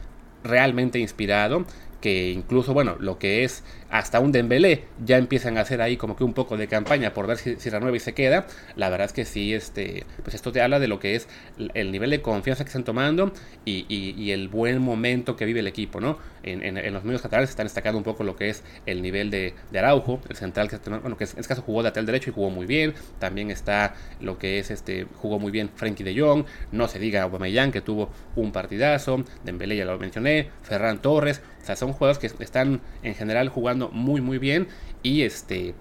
realmente 0.43 0.99
inspirado 0.99 1.65
que 2.05 2.29
incluso, 2.29 2.71
bueno, 2.71 2.97
lo 2.99 3.17
que 3.17 3.43
es 3.43 3.63
hasta 3.89 4.19
un 4.19 4.31
Dembélé 4.31 4.83
ya 5.03 5.17
empiezan 5.17 5.57
a 5.57 5.61
hacer 5.61 5.81
ahí 5.81 5.97
como 5.97 6.15
que 6.15 6.23
un 6.23 6.33
poco 6.33 6.57
de 6.57 6.67
campaña 6.67 7.13
por 7.13 7.27
ver 7.27 7.37
si, 7.37 7.55
si 7.57 7.69
y 7.69 7.99
se 7.99 8.13
queda. 8.13 8.47
La 8.75 8.89
verdad 8.89 9.05
es 9.05 9.13
que 9.13 9.25
sí, 9.25 9.53
este, 9.53 10.05
pues 10.23 10.35
esto 10.35 10.51
te 10.51 10.61
habla 10.61 10.79
de 10.79 10.87
lo 10.87 10.99
que 10.99 11.15
es 11.15 11.27
el 11.73 11.91
nivel 11.91 12.09
de 12.09 12.21
confianza 12.21 12.63
que 12.63 12.69
están 12.69 12.83
tomando 12.83 13.31
y, 13.65 14.31
el 14.31 14.47
buen 14.49 14.81
momento 14.81 15.35
que 15.35 15.45
vive 15.45 15.59
el 15.59 15.67
equipo, 15.67 16.01
¿no? 16.01 16.17
En, 16.43 16.75
los 16.93 17.03
medios 17.03 17.21
catalanes 17.21 17.49
están 17.49 17.65
destacando 17.65 17.97
un 17.97 18.03
poco 18.03 18.23
lo 18.23 18.35
que 18.35 18.49
es 18.49 18.63
el 18.85 19.01
nivel 19.01 19.29
de, 19.29 19.53
Araujo, 19.75 20.19
el 20.29 20.35
central 20.35 20.69
que, 20.69 20.77
bueno, 20.77 21.17
que 21.17 21.23
en 21.23 21.29
este 21.29 21.47
caso 21.47 21.61
jugó 21.61 21.81
de 21.81 21.89
lateral 21.89 22.05
derecho 22.05 22.29
y 22.29 22.33
jugó 22.33 22.49
muy 22.49 22.65
bien. 22.65 22.93
También 23.19 23.51
está 23.51 23.95
lo 24.19 24.37
que 24.37 24.59
es, 24.59 24.71
este, 24.71 25.07
jugó 25.15 25.39
muy 25.39 25.51
bien 25.51 25.69
Frankie 25.75 26.03
de 26.03 26.19
Jong, 26.19 26.45
no 26.71 26.87
se 26.87 26.99
diga 26.99 27.23
Aubameyang 27.23 27.71
que 27.71 27.81
tuvo 27.81 28.09
un 28.35 28.51
partidazo, 28.51 29.23
Dembélé 29.43 29.77
ya 29.77 29.85
lo 29.85 29.97
mencioné, 29.97 30.49
Ferran 30.63 31.01
Torres, 31.01 31.41
o 31.61 31.65
sea, 31.65 31.75
son 31.75 31.93
juegos 31.93 32.19
que 32.19 32.27
están 32.39 32.79
en 33.01 33.15
general 33.15 33.49
jugando 33.49 33.74
muy 33.75 34.21
muy 34.21 34.37
bien 34.37 34.67
y 35.03 35.21
este 35.21 35.75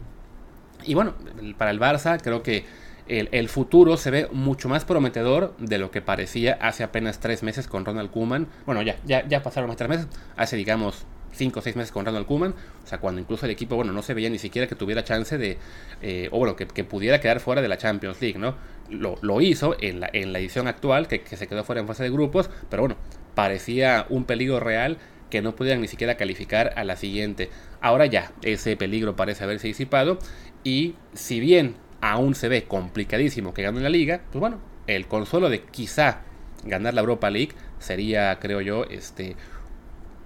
y 0.84 0.94
bueno, 0.94 1.14
para 1.56 1.70
el 1.70 1.80
Barça 1.80 2.20
creo 2.22 2.42
que 2.42 2.64
el, 3.06 3.48
futuro 3.48 3.96
se 3.96 4.10
ve 4.10 4.28
mucho 4.32 4.68
más 4.68 4.84
prometedor 4.84 5.54
de 5.58 5.78
lo 5.78 5.90
que 5.90 6.02
parecía 6.02 6.58
hace 6.60 6.82
apenas 6.84 7.20
tres 7.20 7.42
meses 7.42 7.66
con 7.66 7.84
Ronald 7.84 8.10
Koeman. 8.10 8.48
Bueno, 8.64 8.82
ya, 8.82 8.96
ya, 9.04 9.26
ya 9.26 9.42
pasaron 9.42 9.68
más 9.68 9.76
tres 9.76 9.90
meses, 9.90 10.08
hace 10.36 10.56
digamos 10.56 11.06
cinco 11.34 11.60
o 11.60 11.62
seis 11.62 11.76
meses 11.76 11.92
con 11.92 12.06
Ronald 12.06 12.26
Koeman, 12.26 12.52
o 12.52 12.86
sea, 12.86 12.98
cuando 12.98 13.20
incluso 13.20 13.46
el 13.46 13.52
equipo, 13.52 13.76
bueno, 13.76 13.92
no 13.92 14.02
se 14.02 14.14
veía 14.14 14.30
ni 14.30 14.38
siquiera 14.38 14.66
que 14.66 14.74
tuviera 14.74 15.04
chance 15.04 15.36
de, 15.36 15.58
eh, 16.00 16.28
o 16.30 16.38
bueno, 16.38 16.56
que, 16.56 16.84
pudiera 16.84 17.20
quedar 17.20 17.40
fuera 17.40 17.60
de 17.60 17.68
la 17.68 17.76
Champions 17.76 18.20
League, 18.20 18.38
¿no? 18.38 18.54
Lo, 18.90 19.40
hizo 19.40 19.76
en 19.80 20.00
la, 20.00 20.10
en 20.12 20.32
la 20.32 20.38
edición 20.38 20.68
actual, 20.68 21.08
que, 21.08 21.24
se 21.24 21.46
quedó 21.46 21.64
fuera 21.64 21.80
en 21.80 21.86
fase 21.86 22.04
de 22.04 22.10
grupos, 22.10 22.50
pero 22.70 22.82
bueno, 22.82 22.96
parecía 23.34 24.06
un 24.08 24.24
peligro 24.24 24.60
real 24.60 24.98
que 25.34 25.42
no 25.42 25.56
pudieran 25.56 25.80
ni 25.80 25.88
siquiera 25.88 26.16
calificar 26.16 26.74
a 26.76 26.84
la 26.84 26.94
siguiente. 26.94 27.50
Ahora 27.80 28.06
ya, 28.06 28.30
ese 28.42 28.76
peligro 28.76 29.16
parece 29.16 29.42
haberse 29.42 29.66
disipado 29.66 30.20
y 30.62 30.94
si 31.12 31.40
bien 31.40 31.74
aún 32.00 32.36
se 32.36 32.46
ve 32.46 32.66
complicadísimo 32.66 33.52
que 33.52 33.64
gane 33.64 33.80
la 33.80 33.88
liga, 33.88 34.20
pues 34.30 34.38
bueno, 34.38 34.60
el 34.86 35.08
consuelo 35.08 35.50
de 35.50 35.62
quizá 35.62 36.20
ganar 36.62 36.94
la 36.94 37.00
Europa 37.00 37.30
League 37.30 37.50
sería, 37.80 38.38
creo 38.38 38.60
yo, 38.60 38.84
este 38.84 39.34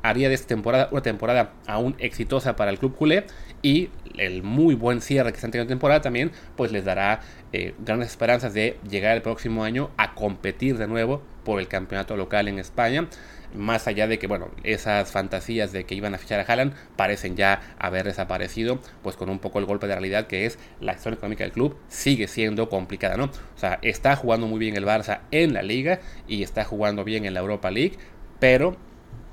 haría 0.02 0.28
de 0.28 0.34
esta 0.34 0.48
temporada 0.48 0.88
una 0.92 1.00
temporada 1.00 1.54
aún 1.66 1.96
exitosa 1.98 2.54
para 2.54 2.70
el 2.70 2.78
club 2.78 2.94
culé 2.94 3.24
y 3.62 3.90
el 4.16 4.42
muy 4.42 4.74
buen 4.74 5.00
cierre 5.00 5.30
que 5.30 5.36
están 5.36 5.50
teniendo 5.50 5.70
temporada 5.70 6.00
también 6.00 6.32
pues 6.56 6.72
les 6.72 6.84
dará 6.84 7.20
eh, 7.52 7.74
grandes 7.78 8.10
esperanzas 8.10 8.54
de 8.54 8.78
llegar 8.88 9.16
el 9.16 9.22
próximo 9.22 9.64
año 9.64 9.90
a 9.96 10.14
competir 10.14 10.78
de 10.78 10.86
nuevo 10.86 11.22
por 11.44 11.60
el 11.60 11.68
campeonato 11.68 12.16
local 12.16 12.48
en 12.48 12.58
España 12.58 13.08
más 13.54 13.86
allá 13.86 14.06
de 14.06 14.18
que, 14.18 14.26
bueno, 14.26 14.50
esas 14.62 15.10
fantasías 15.10 15.72
de 15.72 15.84
que 15.84 15.94
iban 15.94 16.14
a 16.14 16.18
fichar 16.18 16.40
a 16.40 16.42
Haaland 16.42 16.74
parecen 16.96 17.36
ya 17.36 17.60
haber 17.78 18.04
desaparecido, 18.04 18.80
pues 19.02 19.16
con 19.16 19.30
un 19.30 19.38
poco 19.38 19.58
el 19.58 19.64
golpe 19.64 19.86
de 19.86 19.94
realidad 19.94 20.26
que 20.26 20.46
es 20.46 20.58
la 20.80 20.92
acción 20.92 21.14
económica 21.14 21.44
del 21.44 21.52
club 21.52 21.76
sigue 21.88 22.28
siendo 22.28 22.68
complicada, 22.68 23.16
¿no? 23.16 23.24
O 23.24 23.58
sea, 23.58 23.78
está 23.82 24.16
jugando 24.16 24.46
muy 24.46 24.58
bien 24.58 24.76
el 24.76 24.84
Barça 24.84 25.20
en 25.30 25.54
la 25.54 25.62
liga 25.62 26.00
y 26.26 26.42
está 26.42 26.64
jugando 26.64 27.04
bien 27.04 27.24
en 27.24 27.34
la 27.34 27.40
Europa 27.40 27.70
League, 27.70 27.96
pero 28.38 28.76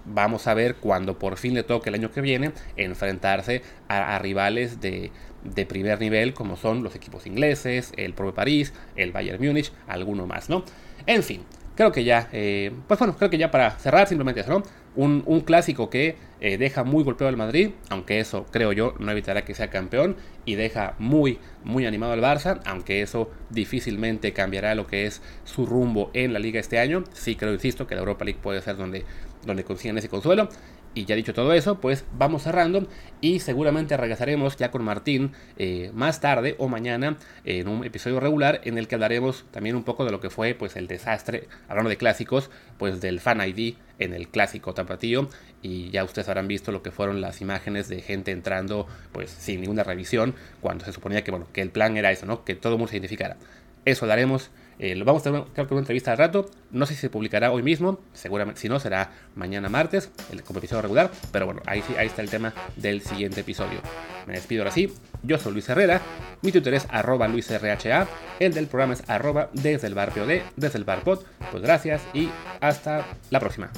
vamos 0.06 0.48
a 0.48 0.54
ver 0.54 0.76
cuando 0.76 1.18
por 1.20 1.38
fin 1.38 1.54
le 1.54 1.64
toque 1.64 1.90
el 1.90 1.96
año 1.96 2.12
que 2.12 2.22
viene 2.22 2.52
enfrentarse 2.78 3.62
a, 3.88 4.18
rivales 4.20 4.80
de, 4.82 5.12
de, 5.44 5.66
primer 5.66 6.00
nivel 6.00 6.34
como 6.34 6.56
son 6.56 6.84
los 6.84 6.96
equipos 6.96 7.28
ingleses, 7.28 7.92
el 7.98 8.14
Pro 8.14 8.34
París, 8.34 8.74
el 8.96 9.12
Bayern 9.12 9.44
Múnich, 9.44 9.72
alguno 9.88 10.28
más, 10.28 10.50
¿no? 10.50 10.64
En 11.06 11.24
fin, 11.24 11.44
creo 11.76 11.92
que 11.92 12.04
ya, 12.04 12.30
eh, 12.32 12.72
pues 12.88 13.00
bueno, 13.00 13.16
creo 13.18 13.30
que 13.30 13.38
ya 13.38 13.52
para 13.52 13.72
cerrar 13.72 14.08
simplemente 14.08 14.42
eso, 14.42 14.52
¿no? 14.52 14.64
Un, 14.96 15.24
un 15.26 15.42
clásico 15.42 15.90
que 15.90 16.16
eh, 16.40 16.58
deja 16.58 16.84
muy 16.84 17.04
golpeado 17.04 17.30
al 17.30 17.38
Madrid, 17.38 17.72
aunque 17.90 18.20
eso 18.20 18.46
creo 18.52 18.72
yo 18.72 18.94
no 19.00 19.12
evitará 19.12 19.44
que 19.44 19.54
sea 19.54 19.70
campeón, 19.70 20.16
y 20.46 20.56
deja 20.56 20.96
muy, 21.00 21.40
muy 21.64 21.86
animado 21.86 22.14
al 22.14 22.22
Barça, 22.22 22.62
aunque 22.66 23.02
eso 23.02 23.30
difícilmente 23.50 24.32
cambiará 24.32 24.74
lo 24.76 24.88
que 24.88 25.06
es 25.06 25.22
su 25.44 25.66
rumbo 25.66 26.12
en 26.14 26.34
la 26.34 26.40
liga 26.40 26.60
este 26.60 26.80
año. 26.80 27.04
Sí 27.14 27.36
creo, 27.36 27.54
insisto, 27.54 27.88
que 27.88 27.96
la 27.96 28.02
Europa 28.02 28.26
League 28.26 28.40
puede 28.42 28.62
ser 28.62 28.78
donde, 28.78 29.06
donde 29.46 29.64
consigan 29.64 29.98
ese 29.98 30.10
consuelo. 30.10 30.50
Y 30.96 31.04
ya 31.04 31.16
dicho 31.16 31.34
todo 31.34 31.52
eso, 31.52 31.82
pues 31.82 32.06
vamos 32.18 32.44
cerrando 32.44 32.88
y 33.20 33.42
seguramente 33.42 33.98
regresaremos 33.98 34.56
ya 34.56 34.72
con 34.72 34.82
Martín 34.82 35.34
eh, 35.58 35.92
más 35.94 36.22
tarde 36.22 36.56
o 36.58 36.70
mañana 36.70 37.18
en 37.44 37.68
un 37.68 37.84
episodio 37.84 38.22
regular 38.22 38.62
en 38.64 38.78
el 38.78 38.88
que 38.88 38.96
hablaremos 38.96 39.44
también 39.52 39.76
un 39.76 39.84
poco 39.84 40.06
de 40.06 40.12
lo 40.12 40.22
que 40.22 40.30
fue 40.30 40.56
pues 40.56 40.78
el 40.78 40.88
desastre, 40.88 41.50
hablando 41.68 41.90
de 41.90 41.98
clásicos, 41.98 42.50
pues 42.78 43.02
del 43.02 43.20
Fan 43.20 43.42
ID 43.46 43.76
en 44.00 44.14
el 44.14 44.30
clásico 44.30 44.74
tapatío 44.74 45.28
y 45.62 45.90
ya 45.90 46.06
ustedes 46.06 46.30
habrán 46.30 46.48
visto 46.48 46.72
lo 46.72 46.82
que 46.82 46.92
fueron 46.92 47.20
las 47.20 47.42
imágenes 47.42 47.90
de 47.90 48.02
gente 48.02 48.32
entrando 48.32 48.88
pues 49.12 49.32
sin 49.32 49.60
ninguna 49.60 49.84
revisión 49.84 50.34
cuando 50.62 50.86
se 50.86 50.94
suponía 50.94 51.26
que 51.26 51.32
bueno 51.32 51.48
que 51.52 51.62
el 51.62 51.72
plan 51.72 51.98
era 51.98 52.12
eso, 52.12 52.26
¿no? 52.26 52.46
Que 52.46 52.56
todo 52.56 52.74
el 52.74 52.80
mundo 52.80 52.92
se 52.92 52.96
identificara. 52.96 53.36
Eso 53.84 54.06
lo 54.06 54.14
haremos 54.14 54.50
eh, 54.80 54.96
lo 54.96 55.06
vamos 55.06 55.22
a 55.22 55.32
tener 55.32 55.44
que 55.46 55.62
una 55.62 55.80
entrevista 55.80 56.12
al 56.12 56.18
rato. 56.18 56.50
No 56.72 56.86
sé 56.86 56.96
si 56.96 57.02
se 57.02 57.10
publicará 57.10 57.52
hoy 57.52 57.64
mismo. 57.64 58.00
Seguramente, 58.14 58.62
si 58.62 58.70
no, 58.70 58.80
será 58.80 59.12
mañana 59.36 59.70
martes, 59.70 60.12
el, 60.32 60.44
como 60.44 60.60
episodio 60.60 60.82
regular. 60.82 61.12
Pero 61.32 61.46
bueno, 61.46 61.62
ahí, 61.66 61.84
ahí 61.98 62.08
está 62.08 62.22
el 62.22 62.30
tema 62.30 62.54
del 62.76 63.02
siguiente 63.02 63.42
episodio. 63.42 63.80
Me 64.28 64.34
despido 64.34 64.64
ahora 64.64 64.72
sí. 64.72 64.94
Yo 65.24 65.38
soy 65.38 65.54
Luis 65.54 65.70
Herrera. 65.70 66.02
Mi 66.42 66.52
Twitter 66.52 66.74
es 66.74 66.88
arroba 66.90 67.28
luisrha. 67.28 68.08
El 68.40 68.54
del 68.54 68.68
programa 68.68 68.94
es 68.94 69.10
arroba 69.10 69.50
desde 69.54 69.88
el 69.88 69.94
bar 69.94 70.12
POD, 70.12 70.42
desde 70.56 70.78
el 70.78 70.84
bar 70.84 71.04
pod. 71.04 71.20
Pues 71.52 71.64
gracias 71.64 72.02
y 72.14 72.30
hasta 72.60 73.06
la 73.30 73.40
próxima. 73.40 73.72